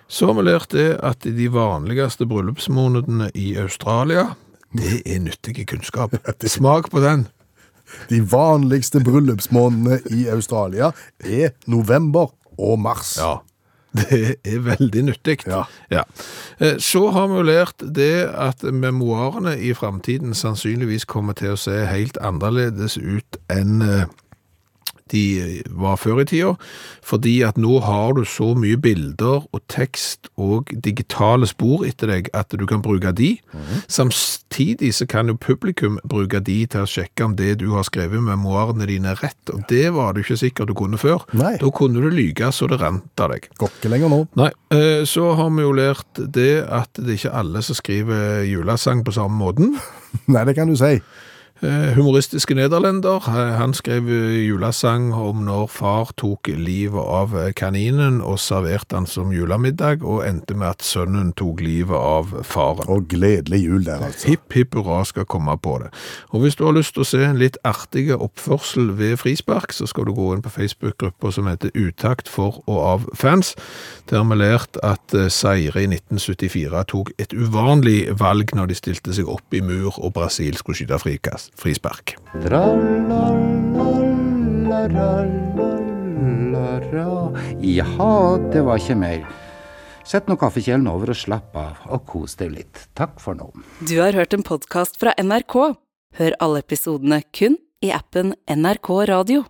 [0.08, 4.36] Så har vi lært det at i de vanligste bryllupsmånedene i Australia,
[4.78, 6.16] det er nyttig kunnskap.
[6.46, 7.28] Smak på den.
[8.10, 13.16] De vanligste bryllupsmånedene i Australia er november og mars.
[13.22, 13.38] Ja,
[13.96, 15.38] det er veldig nyttig.
[15.48, 15.64] Ja.
[15.92, 16.04] Ja.
[16.82, 22.18] Så har vi lært det at memoarene i fremtiden sannsynligvis kommer til å se helt
[22.18, 24.06] annerledes ut enn eh,
[25.16, 26.54] de var før i tida,
[27.06, 32.30] fordi at nå har du så mye bilder og tekst og digitale spor etter deg
[32.36, 33.36] at du kan bruke de.
[33.88, 38.20] Samtidig så kan jo publikum bruke de til å sjekke om det du har skrevet
[38.20, 41.26] i memoarene dine er rett, og det var du ikke sikker du kunne før.
[41.38, 41.56] Nei.
[41.62, 43.50] Da kunne du lyge så det rant av deg.
[43.62, 44.22] Går ikke lenger nå.
[44.40, 48.44] Nei, eh, så har vi jo lært det at det er ikke alle som skriver
[48.50, 49.76] julesang på samme måten.
[50.34, 50.98] Nei, det kan du si.
[51.66, 58.20] Eh, Humoristiske nederlender, eh, han skrev eh, julesang om når far tok livet av kaninen
[58.22, 62.86] og serverte han som julemiddag, og endte med at sønnen tok livet av faren.
[62.92, 64.34] Og gledelig jul der, altså.
[64.34, 65.90] Hipp, hipp hurra skal komme på det.
[66.36, 69.90] Og hvis du har lyst til å se en litt artig oppførsel ved frispark, så
[69.90, 73.56] skal du gå inn på Facebook-gruppa som heter Utakt for og av fans.
[74.12, 79.18] Der har vi lært at Seire i 1974 tok et uvanlig valg når de stilte
[79.18, 82.16] seg opp i mur og Brasil skulle skyte frikast, frispark.
[87.66, 89.26] Jaha, det var ikke mer.
[90.06, 92.84] Sett nå kaffekjelen over og slapp av, og kos deg litt.
[92.98, 93.50] Takk for nå.
[93.82, 95.58] Du har hørt en podkast fra NRK.
[96.20, 99.46] Hør alle episodene kun i appen NRK Radio.